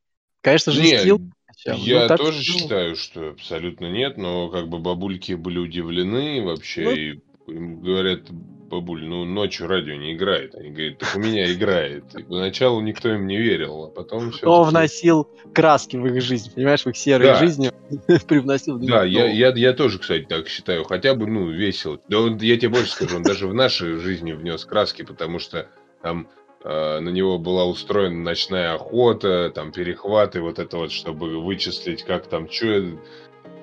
Конечно 0.42 0.72
же, 0.72 0.82
не, 0.82 0.98
скилл. 0.98 1.22
Я 1.66 2.08
ну, 2.08 2.18
тоже 2.18 2.42
что... 2.42 2.60
считаю, 2.60 2.96
что 2.96 3.30
абсолютно 3.30 3.92
нет, 3.92 4.18
но 4.18 4.50
как 4.50 4.70
бы 4.70 4.80
бабульки 4.80 5.34
были 5.34 5.60
удивлены 5.60 6.44
вообще 6.44 6.84
ну, 6.84 6.92
и 6.92 7.20
им 7.48 7.82
говорят, 7.82 8.30
бабуль, 8.32 9.04
ну 9.04 9.26
ночью 9.26 9.68
радио 9.68 9.96
не 9.96 10.14
играет. 10.14 10.56
Они 10.56 10.70
говорят, 10.70 11.00
так 11.00 11.16
у 11.16 11.20
меня 11.20 11.52
играет. 11.52 12.16
И 12.16 12.24
поначалу 12.24 12.80
никто 12.82 13.10
им 13.14 13.28
не 13.28 13.38
верил, 13.38 13.86
а 13.86 13.88
потом 13.90 14.32
все. 14.32 14.48
Он 14.48 14.70
вносил 14.70 15.30
краски 15.54 15.98
в 15.98 16.06
их 16.06 16.22
жизнь, 16.22 16.54
понимаешь, 16.54 16.84
в 16.84 16.88
их 16.88 16.98
серые 16.98 17.34
да. 17.34 17.40
жизни 17.40 17.72
привносил. 18.28 18.78
Да, 18.80 19.04
я, 19.04 19.28
я, 19.28 19.50
я 19.50 19.74
тоже, 19.74 20.00
кстати, 20.00 20.26
так 20.26 20.48
считаю. 20.48 20.84
Хотя 20.86 21.16
бы, 21.16 21.28
ну, 21.28 21.50
весело. 21.50 22.00
Да 22.08 22.20
он, 22.20 22.38
я 22.38 22.58
тебе 22.58 22.70
больше 22.70 22.92
скажу, 22.92 23.18
он 23.18 23.24
даже 23.24 23.48
в 23.48 23.54
нашей 23.54 23.98
жизни 23.98 24.32
внес 24.32 24.64
краски, 24.66 25.02
потому 25.02 25.40
что 25.40 25.68
там 26.02 26.30
на 26.64 27.10
него 27.10 27.38
была 27.38 27.66
устроена 27.66 28.18
ночная 28.18 28.74
охота, 28.74 29.50
там 29.54 29.72
перехваты, 29.72 30.42
вот 30.42 30.60
это 30.60 30.78
вот, 30.78 30.92
чтобы 30.92 31.42
вычислить, 31.42 32.04
как 32.04 32.28
там, 32.28 32.50
что 32.50 32.98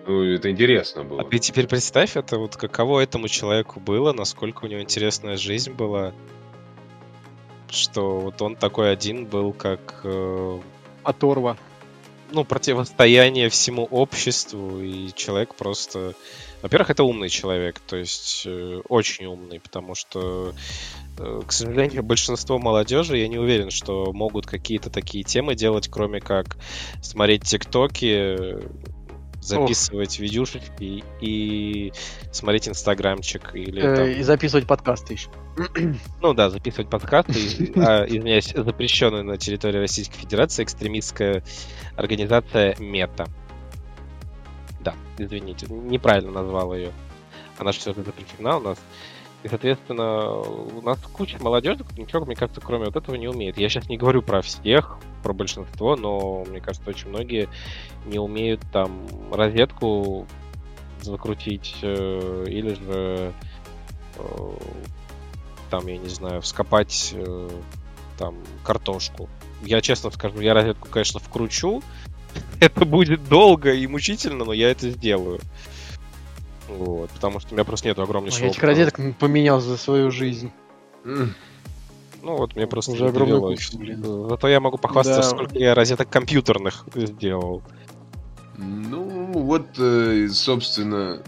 ну, 0.07 0.23
это 0.23 0.51
интересно 0.51 1.03
было. 1.03 1.23
А 1.23 1.25
ты 1.25 1.39
теперь 1.39 1.67
представь 1.67 2.17
это, 2.17 2.39
вот 2.39 2.57
каково 2.57 3.01
этому 3.01 3.29
человеку 3.29 3.81
было, 3.81 4.13
насколько 4.13 4.65
у 4.65 4.69
него 4.69 4.81
интересная 4.81 5.37
жизнь 5.37 5.73
была, 5.73 6.15
что 7.69 8.21
вот 8.21 8.41
он 8.41 8.57
такой 8.57 8.93
один 8.93 9.27
был, 9.27 9.53
как... 9.53 10.01
Э, 10.05 10.61
Оторва. 11.03 11.57
Ну, 12.31 12.45
противостояние 12.45 13.49
всему 13.49 13.85
обществу, 13.85 14.81
и 14.81 15.13
человек 15.15 15.55
просто... 15.55 16.15
Во-первых, 16.63 16.91
это 16.91 17.05
умный 17.05 17.29
человек, 17.29 17.81
то 17.81 17.97
есть 17.97 18.45
э, 18.47 18.83
очень 18.89 19.27
умный, 19.27 19.59
потому 19.59 19.95
что, 19.97 20.51
э, 20.51 20.53
к 21.17 21.53
сожалению, 21.53 22.03
большинство 22.05 22.59
молодежи, 22.59 23.19
я 23.19 23.29
не 23.29 23.39
уверен, 23.39 23.71
что 23.71 24.13
могут 24.13 24.47
какие-то 24.47 24.91
такие 24.91 25.25
темы 25.25 25.55
делать, 25.55 25.89
кроме 25.89 26.21
как 26.21 26.57
смотреть 27.03 27.45
тиктоки, 27.45 28.37
записывать 29.47 30.15
Ох. 30.15 30.21
видюшечки 30.21 31.05
и 31.21 31.93
смотреть 32.33 32.69
инстаграмчик 32.69 33.55
или 33.55 33.81
э, 33.81 33.97
там... 33.97 34.09
И 34.09 34.23
записывать 34.23 34.67
подкасты 34.67 35.15
еще. 35.15 35.31
Ну 36.21 36.35
да, 36.35 36.51
записывать 36.51 36.91
подкасты. 36.91 37.33
а, 37.77 38.05
извиняюсь, 38.05 38.53
запрещенная 38.55 39.23
на 39.23 39.39
территории 39.39 39.79
Российской 39.79 40.19
Федерации 40.19 40.65
экстремистская 40.65 41.45
организация 41.97 42.77
МЕТА. 42.79 43.27
Да, 44.81 44.95
извините, 45.19 45.67
неправильно 45.69 46.33
назвал 46.33 46.75
ее. 46.75 46.91
Она 47.59 47.73
же 47.73 47.79
все-таки 47.79 48.05
запрещена 48.05 48.57
у 48.59 48.61
нас. 48.61 48.79
И, 49.47 49.49
соответственно, 49.49 50.41
у 50.41 50.83
нас 50.83 50.99
куча 51.13 51.39
молодежи, 51.41 51.85
ничего, 51.97 52.25
мне 52.25 52.35
кажется, 52.35 52.61
кроме 52.61 52.87
вот 52.87 52.97
этого 52.97 53.15
не 53.15 53.29
умеет. 53.29 53.57
Я 53.59 53.69
сейчас 53.69 53.89
не 53.89 53.97
говорю 53.97 54.21
про 54.21 54.43
всех, 54.43 54.99
про 55.23 55.33
большинство, 55.33 55.95
но 55.95 56.45
мне 56.49 56.61
кажется, 56.61 56.91
очень 56.91 57.11
многие 57.11 57.49
не 58.07 58.19
умеют 58.19 58.61
там 58.73 59.07
розетку 59.31 60.27
закрутить 61.01 61.77
э, 61.83 62.45
или 62.49 62.75
же 62.75 63.33
э, 64.17 64.51
там, 65.71 65.87
я 65.87 65.97
не 65.97 66.09
знаю, 66.09 66.43
вскопать 66.43 67.13
э, 67.15 67.49
там 68.19 68.35
картошку. 68.65 69.29
Я 69.63 69.81
честно 69.81 70.11
скажу, 70.11 70.41
я 70.41 70.55
розетку, 70.55 70.89
конечно, 70.89 71.21
вкручу. 71.21 71.85
это 72.61 72.85
будет 72.85 73.29
долго 73.29 73.73
и 73.73 73.87
мучительно, 73.87 74.45
но 74.45 74.53
я 74.53 74.73
это 74.73 74.91
сделаю. 74.91 75.39
Вот, 76.69 77.11
потому 77.11 77.41
что 77.41 77.51
у 77.51 77.55
меня 77.55 77.65
просто 77.65 77.89
нет 77.89 77.99
огромнейшего 77.99 78.45
Я 78.45 78.51
этих 78.51 78.63
розеток 78.63 78.99
поменял 79.19 79.61
за 79.61 79.77
свою 79.77 80.11
жизнь. 80.11 80.51
Ну 81.05 82.37
вот, 82.37 82.57
мне 82.57 82.67
просто 82.67 82.93
уже 82.93 83.07
огромную 83.07 83.41
кучу, 83.41 83.79
блин. 83.79 84.03
Зато 84.29 84.49
я 84.49 84.59
могу 84.59 84.79
похвастаться, 84.79 85.31
да. 85.31 85.37
сколько 85.37 85.59
я 85.59 85.75
розеток 85.75 86.09
компьютерных 86.09 86.85
сделал. 86.95 87.63
Ну, 88.57 89.31
вот, 89.33 89.67
э, 89.79 90.29
собственно, 90.31 91.23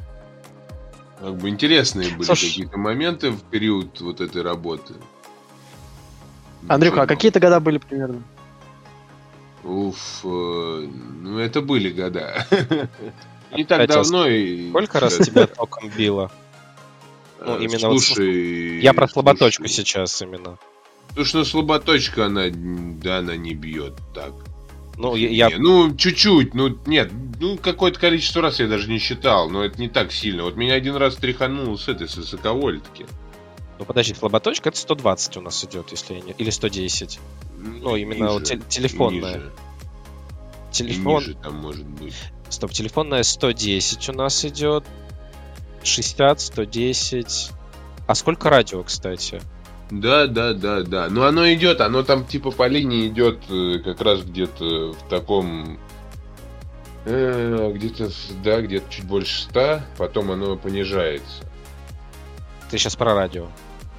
как 1.21 1.37
бы 1.37 1.49
интересные 1.49 2.11
были 2.15 2.27
Саш... 2.27 2.41
какие-то 2.41 2.79
моменты 2.79 3.31
в 3.31 3.43
период 3.43 4.01
вот 4.01 4.21
этой 4.21 4.43
работы. 4.43 4.95
Андрюха, 6.67 7.03
а 7.03 7.07
какие 7.07 7.31
то 7.31 7.39
года 7.39 7.61
были 7.61 7.79
примерно? 7.79 8.23
Уф, 9.63 10.21
э, 10.25 10.89
ну 11.23 11.39
это 11.39 11.61
были 11.61 11.91
года. 11.91 12.47
Не 13.53 13.65
так 13.65 13.89
давно 13.89 14.27
и... 14.27 14.69
Сколько 14.71 15.01
раз 15.01 15.17
тебя 15.19 15.47
током 15.47 15.91
било? 15.91 16.31
Ну, 17.41 17.59
э, 17.59 17.65
именно 17.65 17.79
слушай... 17.79 18.77
Вот, 18.77 18.83
я 18.83 18.93
про 18.93 19.09
слаботочку 19.09 19.67
слушай. 19.67 19.77
сейчас 19.77 20.21
именно. 20.23 20.59
Ну 21.17 21.25
что 21.25 21.45
слаботочка, 21.45 22.27
она, 22.27 22.47
да, 22.53 23.19
она 23.19 23.37
не 23.37 23.55
бьет 23.55 23.95
так. 24.15 24.33
Ну, 24.97 25.15
я... 25.15 25.49
Не, 25.49 25.59
ну, 25.59 25.95
чуть-чуть, 25.95 26.55
ну, 26.55 26.77
нет, 26.87 27.13
ну, 27.41 27.57
какое-то 27.57 28.01
количество 28.01 28.43
раз 28.43 28.59
я 28.59 28.67
даже 28.67 28.91
не 28.91 28.99
считал, 28.99 29.49
но 29.49 29.65
это 29.65 29.81
не 29.81 29.89
так 29.89 30.11
сильно. 30.11 30.43
Вот 30.43 30.57
меня 30.57 30.75
один 30.75 30.97
раз 30.97 31.15
тряханул 31.17 31.79
с 31.79 31.89
этой, 31.89 32.09
с 32.09 32.17
высоковольтки. 32.17 33.07
Ну, 33.79 33.85
подожди, 33.85 34.13
слаботочка 34.15 34.71
это 34.71 34.79
120 34.79 35.37
у 35.37 35.41
нас 35.41 35.65
идет, 35.65 35.93
если 35.93 36.15
я 36.15 36.21
не... 36.21 36.33
Или 36.33 36.51
110. 36.51 37.21
Ну, 37.59 37.95
именно 37.95 38.25
ниже, 38.25 38.33
вот, 38.33 38.45
те- 38.45 38.59
телефонная. 38.69 39.37
Ниже. 39.37 39.53
Телефон... 40.73 41.23
ниже 41.23 41.35
там 41.35 41.55
может 41.57 41.87
быть. 41.87 42.17
Стоп, 42.51 42.73
телефонная 42.73 43.23
110 43.23 44.09
у 44.09 44.13
нас 44.13 44.45
идет. 44.45 44.85
60, 45.83 46.41
110. 46.41 47.51
А 48.07 48.15
сколько 48.15 48.51
радио, 48.51 48.83
кстати? 48.83 49.41
Да, 49.91 50.27
да, 50.27 50.53
да, 50.53 50.83
да. 50.83 51.09
Но 51.09 51.25
оно 51.25 51.51
идет, 51.53 51.81
оно 51.81 52.03
там 52.03 52.27
типа 52.27 52.51
по 52.51 52.67
линии 52.67 53.09
идет 53.09 53.41
э, 53.51 53.79
как 53.85 54.01
раз 54.01 54.23
где-то 54.23 54.93
в 54.93 55.09
таком... 55.09 55.79
Э, 57.05 57.73
где-то, 57.75 58.11
да, 58.43 58.61
где-то 58.61 58.91
чуть 58.91 59.07
больше 59.07 59.43
100, 59.43 59.81
потом 59.97 60.31
оно 60.31 60.57
понижается. 60.57 61.45
Ты 62.71 62.77
сейчас 62.77 62.97
про 62.97 63.15
радио? 63.15 63.49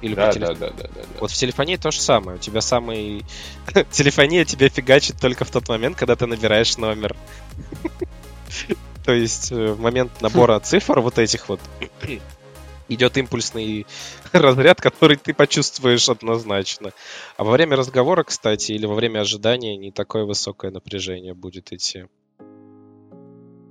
Или 0.00 0.14
да, 0.14 0.32
телеф... 0.32 0.48
да, 0.48 0.54
да, 0.54 0.70
да, 0.70 0.84
да, 0.84 0.88
да. 0.94 1.20
Вот 1.20 1.30
в 1.30 1.34
телефонии 1.34 1.76
то 1.76 1.90
же 1.90 2.00
самое. 2.00 2.36
У 2.36 2.40
тебя 2.40 2.60
самый... 2.60 3.24
Телефония 3.90 4.44
тебе 4.44 4.68
фигачит 4.68 5.20
только 5.20 5.44
в 5.44 5.50
тот 5.50 5.68
момент, 5.68 5.96
когда 5.96 6.16
ты 6.16 6.26
набираешь 6.26 6.76
номер. 6.78 7.16
То 9.04 9.12
есть 9.12 9.52
э, 9.52 9.72
в 9.72 9.80
момент 9.80 10.20
набора 10.20 10.58
цифр 10.60 11.00
вот 11.00 11.18
этих 11.18 11.48
вот 11.48 11.60
идет 12.88 13.16
импульсный 13.16 13.86
разряд, 14.32 14.80
который 14.80 15.16
ты 15.16 15.32
почувствуешь 15.34 16.08
однозначно. 16.08 16.92
А 17.36 17.44
во 17.44 17.52
время 17.52 17.76
разговора, 17.76 18.24
кстати, 18.24 18.72
или 18.72 18.86
во 18.86 18.94
время 18.94 19.20
ожидания 19.20 19.76
не 19.76 19.90
такое 19.90 20.24
высокое 20.24 20.70
напряжение 20.70 21.34
будет 21.34 21.72
идти. 21.72 22.06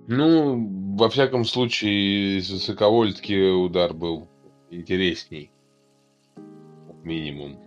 Ну, 0.07 0.95
во 0.97 1.07
всяком 1.09 1.45
случае, 1.45 2.41
с 2.41 2.49
высоковольтки 2.49 3.51
удар 3.51 3.93
был 3.93 4.27
интересней. 4.71 5.51
Минимум. 7.03 7.59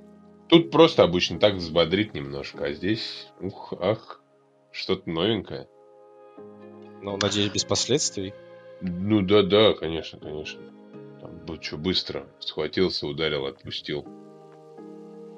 Тут 0.48 0.70
просто 0.70 1.04
обычно 1.04 1.38
так 1.38 1.54
взбодрит 1.54 2.14
немножко, 2.14 2.64
а 2.64 2.72
здесь, 2.72 3.28
ух, 3.40 3.72
ах, 3.80 4.20
что-то 4.72 5.08
новенькое. 5.08 5.68
Ну, 7.03 7.18
надеюсь, 7.20 7.50
без 7.50 7.64
последствий. 7.64 8.32
Ну 8.80 9.20
да, 9.20 9.42
да, 9.42 9.74
конечно, 9.74 10.18
конечно. 10.18 10.61
Там, 11.20 11.61
что, 11.61 11.76
быстро 11.76 12.26
схватился, 12.38 13.07
ударил, 13.07 13.46
отпустил. 13.46 14.05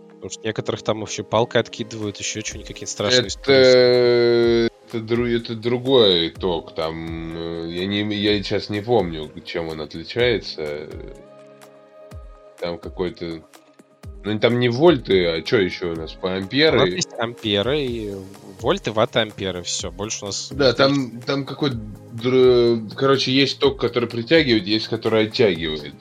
Потому 0.09 0.31
что 0.31 0.43
некоторых 0.43 0.83
там 0.83 1.01
вообще 1.01 1.23
палкой 1.23 1.61
откидывают, 1.61 2.19
еще 2.19 2.41
что-нибудь, 2.41 2.69
какие-то 2.69 2.93
страшные 2.93 3.29
это... 3.43 4.71
Это, 4.93 5.15
это 5.15 5.55
другой 5.57 6.29
итог. 6.29 6.75
Там 6.75 7.37
э, 7.37 7.71
я, 7.73 7.87
не, 7.87 8.03
я 8.15 8.41
сейчас 8.43 8.69
не 8.69 8.81
помню, 8.81 9.31
чем 9.45 9.69
он 9.69 9.81
отличается. 9.81 10.89
Там 12.61 12.79
какой-то 12.79 13.43
ну, 14.25 14.39
там 14.39 14.59
не 14.59 14.71
вольты, 14.71 15.27
а 15.27 15.45
что 15.45 15.59
еще 15.59 15.93
у 15.93 15.95
нас? 15.95 16.13
По 16.13 16.35
амперы? 16.35 16.79
У 16.79 16.81
нас 16.81 16.89
есть 16.89 17.13
амперы 17.19 17.83
и 17.83 18.15
вольты, 18.65 18.93
ватты, 18.93 19.21
амперы, 19.21 19.63
все. 19.63 19.91
Больше 19.91 20.25
у 20.25 20.27
нас... 20.29 20.49
Да, 20.51 20.73
там, 20.73 21.21
там 21.21 21.45
какой-то... 21.45 21.79
Короче, 22.97 23.31
есть 23.33 23.59
ток, 23.59 23.79
который 23.79 24.09
притягивает, 24.09 24.67
есть 24.67 24.89
который 24.89 25.27
оттягивает. 25.27 25.95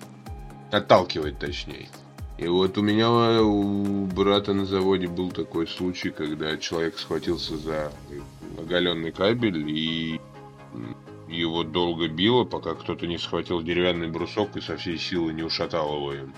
Отталкивает, 0.72 1.38
точнее. 1.40 1.90
И 2.38 2.48
вот 2.48 2.78
у 2.78 2.82
меня, 2.82 3.42
у 3.44 4.06
брата 4.06 4.54
на 4.54 4.66
заводе 4.66 5.08
был 5.08 5.30
такой 5.32 5.68
случай, 5.68 6.10
когда 6.10 6.58
человек 6.58 6.98
схватился 6.98 7.58
за 7.58 7.92
оголенный 8.58 9.12
кабель 9.12 9.70
и 9.70 10.20
его 11.28 11.64
долго 11.64 12.08
било, 12.08 12.46
пока 12.46 12.76
кто-то 12.76 13.08
не 13.08 13.18
схватил 13.18 13.62
деревянный 13.62 14.08
брусок 14.08 14.56
и 14.56 14.62
со 14.62 14.78
всей 14.78 14.98
силы 14.98 15.34
не 15.34 15.44
ушатал 15.44 15.96
его 15.96 16.14
им. 16.14 16.34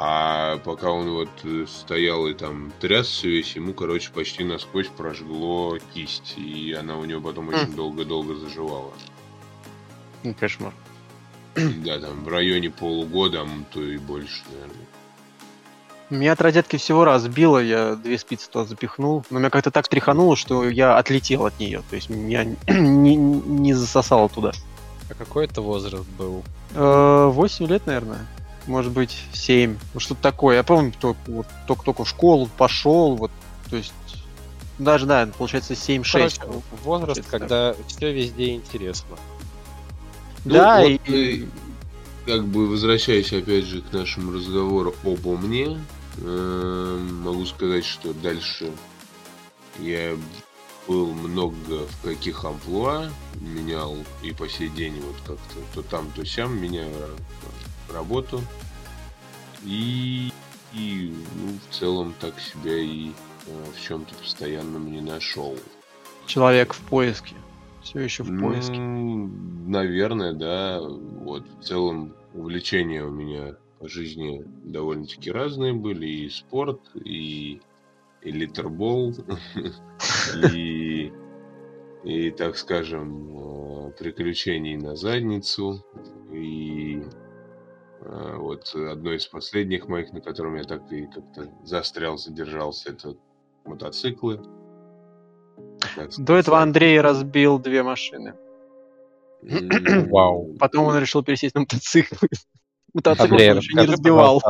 А 0.00 0.58
пока 0.58 0.92
он 0.92 1.10
вот 1.10 1.28
э, 1.42 1.66
стоял 1.66 2.28
и 2.28 2.32
там 2.32 2.72
трясся 2.78 3.26
весь, 3.26 3.56
ему, 3.56 3.72
короче, 3.74 4.12
почти 4.12 4.44
насквозь 4.44 4.86
прожгло 4.86 5.76
кисть. 5.92 6.34
И 6.36 6.72
она 6.72 6.96
у 6.98 7.04
него 7.04 7.20
потом 7.20 7.48
очень 7.48 7.74
долго-долго 7.74 8.36
заживала. 8.36 8.92
Кошмар. 10.38 10.72
Да, 11.56 11.98
там 11.98 12.22
в 12.22 12.28
районе 12.28 12.70
полугода, 12.70 13.42
а 13.42 13.48
то 13.72 13.82
и 13.82 13.98
больше, 13.98 14.44
наверное. 14.52 14.86
Меня 16.10 16.32
от 16.34 16.40
розетки 16.42 16.76
всего 16.76 17.04
раз 17.04 17.26
било, 17.26 17.58
я 17.58 17.96
две 17.96 18.18
спицы 18.18 18.48
туда 18.48 18.66
запихнул, 18.66 19.24
но 19.30 19.40
меня 19.40 19.50
как-то 19.50 19.72
так 19.72 19.88
тряхануло, 19.88 20.36
что 20.36 20.68
я 20.68 20.96
отлетел 20.96 21.44
от 21.44 21.58
нее, 21.58 21.82
то 21.90 21.96
есть 21.96 22.08
меня 22.08 22.44
не, 22.68 23.16
не 23.16 23.74
засосало 23.74 24.28
туда. 24.28 24.52
А 25.10 25.14
какой 25.14 25.46
это 25.46 25.60
возраст 25.60 26.08
был? 26.10 26.44
Э, 26.76 27.26
восемь 27.32 27.66
лет, 27.66 27.84
наверное 27.86 28.28
может 28.68 28.92
быть, 28.92 29.16
7, 29.32 29.76
ну, 29.94 30.00
что-то 30.00 30.22
такое. 30.22 30.56
Я 30.56 30.62
помню, 30.62 30.92
только, 30.98 31.18
вот, 31.26 31.46
только, 31.66 31.84
только 31.84 32.04
в 32.04 32.08
школу 32.08 32.48
пошел, 32.56 33.16
вот, 33.16 33.30
то 33.68 33.76
есть, 33.76 33.92
даже, 34.78 35.06
да, 35.06 35.28
получается 35.36 35.72
7-6. 35.74 36.62
Возраст, 36.84 37.22
когда 37.28 37.74
все 37.88 38.12
везде 38.12 38.54
интересно. 38.54 39.16
Ну, 40.44 40.54
да, 40.54 40.82
вот, 40.82 41.00
и... 41.08 41.48
Как 42.26 42.44
бы 42.44 42.68
возвращаясь 42.68 43.32
опять 43.32 43.64
же 43.64 43.80
к 43.80 43.90
нашему 43.90 44.32
разговору 44.32 44.94
обо 45.02 45.38
мне, 45.38 45.80
э, 46.18 47.08
могу 47.22 47.46
сказать, 47.46 47.86
что 47.86 48.12
дальше 48.12 48.70
я 49.78 50.14
был 50.86 51.12
много 51.14 51.86
в 51.86 52.02
каких 52.02 52.44
амплуа, 52.44 53.10
менял 53.40 53.96
и 54.22 54.32
по 54.32 54.46
сей 54.46 54.68
день 54.68 55.00
вот 55.00 55.16
как-то 55.26 55.60
то 55.74 55.82
там, 55.88 56.10
то 56.14 56.24
сям 56.24 56.60
меняю 56.60 56.92
работу. 57.92 58.40
И, 59.64 60.30
и 60.72 61.14
ну, 61.36 61.58
в 61.68 61.74
целом 61.74 62.14
так 62.20 62.38
себя 62.38 62.76
и 62.76 63.10
э, 63.10 63.64
в 63.74 63.80
чем-то 63.80 64.14
постоянном 64.14 64.92
не 64.92 65.00
нашел. 65.00 65.56
Человек 66.26 66.74
в 66.74 66.80
поиске. 66.82 67.34
Все 67.82 68.00
еще 68.00 68.22
в 68.22 68.40
поиске. 68.40 68.78
Ну, 68.78 69.30
наверное, 69.66 70.32
да. 70.32 70.80
Вот 70.80 71.44
в 71.60 71.64
целом 71.64 72.14
увлечения 72.34 73.02
у 73.02 73.10
меня 73.10 73.56
по 73.78 73.88
жизни 73.88 74.44
довольно-таки 74.64 75.30
разные 75.30 75.72
были. 75.72 76.06
И 76.06 76.28
спорт, 76.28 76.80
и, 76.94 77.60
и 78.22 78.30
литербол, 78.30 79.14
и, 80.52 81.12
и, 82.04 82.30
так 82.30 82.56
скажем, 82.56 83.88
э, 83.88 83.92
приключений 83.92 84.76
на 84.76 84.96
задницу, 84.96 85.84
и 86.32 87.02
вот 88.00 88.74
одно 88.74 89.12
из 89.12 89.26
последних 89.26 89.88
моих, 89.88 90.12
на 90.12 90.20
котором 90.20 90.56
я 90.56 90.64
так 90.64 90.90
и 90.92 91.06
как-то 91.06 91.50
застрял, 91.64 92.16
задержался, 92.16 92.90
это 92.90 93.16
мотоциклы. 93.64 94.40
До 96.18 96.34
этого 96.34 96.60
Андрей 96.60 97.00
разбил 97.00 97.58
две 97.58 97.82
машины. 97.82 98.34
Вау. 100.10 100.54
Потом 100.58 100.86
он 100.86 100.98
решил 100.98 101.22
пересесть 101.22 101.54
на 101.54 101.62
мотоцикл. 101.62 102.14
Мотоцикл 102.94 103.34
он 103.34 103.58
еще 103.58 103.74
не 103.74 103.86
разбивал. 103.86 104.42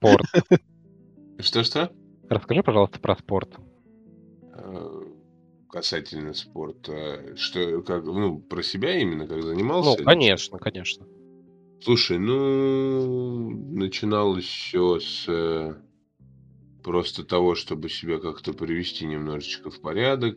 Что-что? 1.38 1.90
Расскажи, 2.28 2.62
пожалуйста, 2.62 3.00
про 3.00 3.16
спорт. 3.16 3.56
Э, 4.54 5.02
касательно 5.68 6.32
спорта. 6.34 7.36
Что, 7.36 7.82
как, 7.82 8.04
ну, 8.04 8.38
про 8.38 8.62
себя 8.62 8.98
именно, 8.98 9.26
как 9.26 9.42
занимался? 9.42 9.96
Ну, 9.98 10.04
конечно, 10.04 10.58
конечно. 10.58 11.06
Слушай, 11.82 12.18
ну, 12.18 13.48
начиналось 13.74 14.44
все 14.44 15.00
с 15.00 15.24
э, 15.28 15.74
просто 16.82 17.24
того, 17.24 17.54
чтобы 17.54 17.88
себя 17.88 18.18
как-то 18.18 18.52
привести 18.52 19.06
немножечко 19.06 19.70
в 19.70 19.80
порядок, 19.80 20.36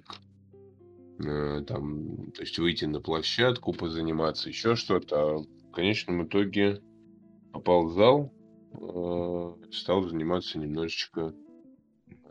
э, 1.20 1.62
там, 1.68 2.32
то 2.32 2.42
есть 2.44 2.58
выйти 2.60 2.86
на 2.86 3.02
площадку, 3.02 3.74
позаниматься, 3.74 4.48
еще 4.48 4.78
что-то. 4.78 5.16
А 5.18 5.38
в 5.40 5.72
конечном 5.74 6.26
итоге 6.26 6.82
попал 7.52 7.88
в 7.88 7.94
зал, 7.94 8.32
э, 8.72 9.72
стал 9.74 10.04
заниматься 10.04 10.58
немножечко 10.58 11.34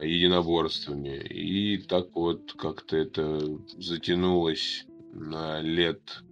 единоборствами. 0.01 1.19
И 1.19 1.77
так 1.83 2.15
вот 2.15 2.55
как-то 2.55 2.97
это 2.97 3.41
затянулось 3.77 4.87
на 5.13 5.61
лет 5.61 6.25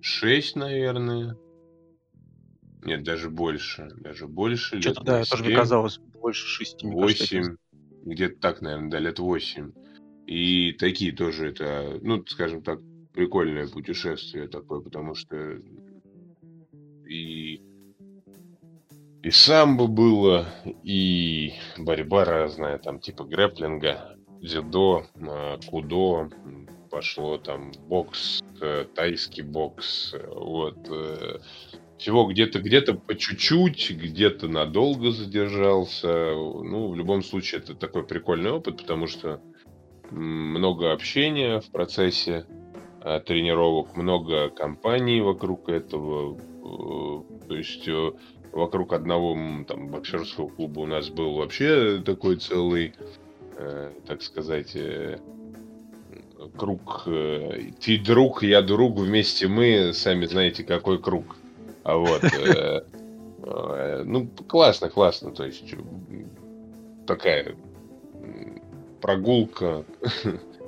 шесть, 0.00 0.56
наверное. 0.56 1.36
Нет, 2.84 3.02
даже 3.02 3.30
больше. 3.30 3.88
Даже 3.96 4.26
больше. 4.26 4.80
Что-то, 4.80 5.02
да, 5.02 5.24
7, 5.24 5.38
тоже 5.38 5.54
казалось 5.54 5.98
больше 5.98 6.46
шести. 6.46 6.86
Восемь. 6.86 7.56
Где-то 8.04 8.40
так, 8.40 8.62
наверное, 8.62 8.90
да, 8.90 8.98
лет 8.98 9.18
восемь. 9.18 9.72
И 10.26 10.72
такие 10.72 11.12
тоже 11.12 11.48
это, 11.48 11.98
ну, 12.02 12.24
скажем 12.26 12.62
так, 12.62 12.80
прикольное 13.12 13.66
путешествие 13.66 14.48
такое, 14.48 14.80
потому 14.80 15.14
что 15.14 15.36
и 17.08 17.62
и 19.22 19.30
самбо 19.30 19.86
было, 19.86 20.46
и 20.82 21.52
борьба 21.76 22.24
разная, 22.24 22.78
там 22.78 23.00
типа 23.00 23.24
грэплинга. 23.24 24.16
дзюдо, 24.40 25.06
кудо, 25.68 26.30
пошло 26.90 27.36
там 27.36 27.72
бокс, 27.86 28.40
тайский 28.94 29.42
бокс, 29.42 30.14
вот. 30.34 30.78
Всего 32.00 32.24
где-то 32.24 32.60
где-то 32.60 32.94
по 32.94 33.14
чуть-чуть, 33.14 33.90
где-то 33.90 34.48
надолго 34.48 35.10
задержался. 35.10 36.32
Ну, 36.32 36.88
в 36.88 36.96
любом 36.96 37.22
случае, 37.22 37.60
это 37.60 37.74
такой 37.74 38.06
прикольный 38.06 38.52
опыт, 38.52 38.78
потому 38.78 39.06
что 39.06 39.42
много 40.10 40.92
общения 40.92 41.60
в 41.60 41.70
процессе 41.70 42.46
э, 43.04 43.20
тренировок, 43.20 43.98
много 43.98 44.48
компаний 44.48 45.20
вокруг 45.20 45.68
этого. 45.68 46.38
Э, 46.38 47.46
то 47.46 47.54
есть 47.54 47.86
э, 47.86 48.12
вокруг 48.52 48.94
одного 48.94 49.36
там 49.68 49.88
боксерского 49.88 50.48
клуба 50.48 50.80
у 50.80 50.86
нас 50.86 51.10
был 51.10 51.34
вообще 51.34 52.00
такой 52.02 52.36
целый, 52.36 52.94
так 54.06 54.22
сказать, 54.22 54.74
круг. 56.56 57.02
Ты 57.04 57.98
друг, 57.98 58.42
я 58.42 58.62
друг, 58.62 58.98
вместе 58.98 59.48
мы, 59.48 59.92
сами 59.92 60.24
знаете, 60.24 60.64
какой 60.64 60.98
круг. 60.98 61.36
А 61.90 61.96
вот. 61.96 62.22
Э, 62.22 62.82
э, 63.42 64.02
ну, 64.04 64.28
классно, 64.46 64.88
классно. 64.88 65.32
То 65.32 65.44
есть 65.44 65.74
такая 67.04 67.56
прогулка, 69.00 69.84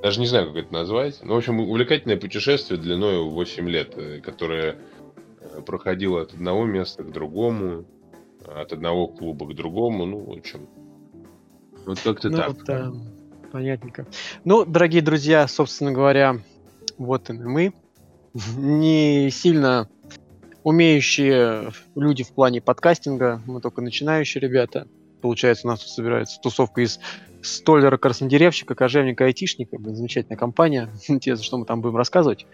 даже 0.03 0.19
не 0.19 0.27
знаю, 0.27 0.49
как 0.49 0.65
это 0.65 0.73
назвать. 0.73 1.21
Ну, 1.23 1.35
в 1.35 1.37
общем, 1.37 1.61
увлекательное 1.61 2.17
путешествие 2.17 2.81
длиной 2.81 3.23
8 3.23 3.69
лет, 3.69 3.93
э, 3.97 4.21
которое 4.21 4.79
проходило 5.65 6.23
от 6.23 6.35
одного 6.35 6.65
места 6.65 7.05
к 7.05 7.13
другому, 7.13 7.85
от 8.45 8.73
одного 8.73 9.07
клуба 9.07 9.47
к 9.47 9.55
другому. 9.55 10.07
Ну, 10.07 10.25
в 10.25 10.39
общем, 10.39 10.67
вот 11.87 12.01
как-то 12.01 12.31
ну, 12.31 12.37
так. 12.37 12.65
Да, 12.65 12.93
понятненько. 13.53 14.07
Ну, 14.45 14.65
дорогие 14.65 15.03
друзья, 15.03 15.47
собственно 15.47 15.93
говоря, 15.93 16.41
вот 16.99 17.31
и 17.31 17.35
мы. 17.35 17.75
Не 18.57 19.31
сильно 19.31 19.89
умеющие 20.65 21.73
люди 21.95 22.23
в 22.25 22.33
плане 22.33 22.61
подкастинга, 22.61 23.43
мы 23.47 23.61
только 23.61 23.81
начинающие 23.81 24.41
ребята. 24.41 24.87
Получается, 25.21 25.67
у 25.67 25.71
нас 25.71 25.81
тут 25.81 25.91
собирается 25.91 26.41
тусовка 26.41 26.81
из 26.81 26.99
столера, 27.43 27.97
краснодеревщика, 27.97 28.75
кожевника, 28.75 29.25
айтишника. 29.25 29.79
Замечательная 29.79 30.37
компания. 30.37 30.89
Интересно, 31.09 31.45
что 31.45 31.59
мы 31.59 31.65
там 31.65 31.81
будем 31.81 31.97
рассказывать. 31.97 32.47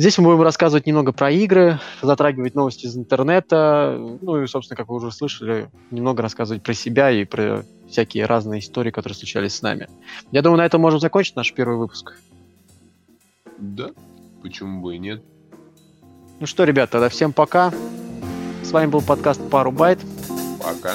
Здесь 0.00 0.16
мы 0.16 0.30
будем 0.30 0.40
рассказывать 0.40 0.86
немного 0.86 1.12
про 1.12 1.30
игры, 1.30 1.78
затрагивать 2.00 2.54
новости 2.54 2.86
из 2.86 2.96
интернета, 2.96 3.98
ну 4.22 4.42
и, 4.42 4.46
собственно, 4.46 4.78
как 4.78 4.88
вы 4.88 4.96
уже 4.96 5.12
слышали, 5.12 5.70
немного 5.90 6.22
рассказывать 6.22 6.62
про 6.62 6.72
себя 6.72 7.10
и 7.10 7.26
про 7.26 7.66
всякие 7.86 8.24
разные 8.24 8.60
истории, 8.60 8.90
которые 8.90 9.14
случались 9.14 9.56
с 9.56 9.60
нами. 9.60 9.88
Я 10.30 10.40
думаю, 10.40 10.56
на 10.56 10.64
этом 10.64 10.80
можем 10.80 11.00
закончить 11.00 11.36
наш 11.36 11.52
первый 11.52 11.76
выпуск. 11.76 12.14
Да, 13.58 13.90
почему 14.42 14.80
бы 14.80 14.96
и 14.96 14.98
нет. 14.98 15.22
Ну 16.40 16.46
что, 16.46 16.64
ребят, 16.64 16.88
тогда 16.88 17.10
всем 17.10 17.34
пока. 17.34 17.70
С 18.62 18.72
вами 18.72 18.86
был 18.86 19.02
подкаст 19.02 19.42
Пару 19.50 19.70
Байт. 19.70 19.98
Пока. 20.58 20.94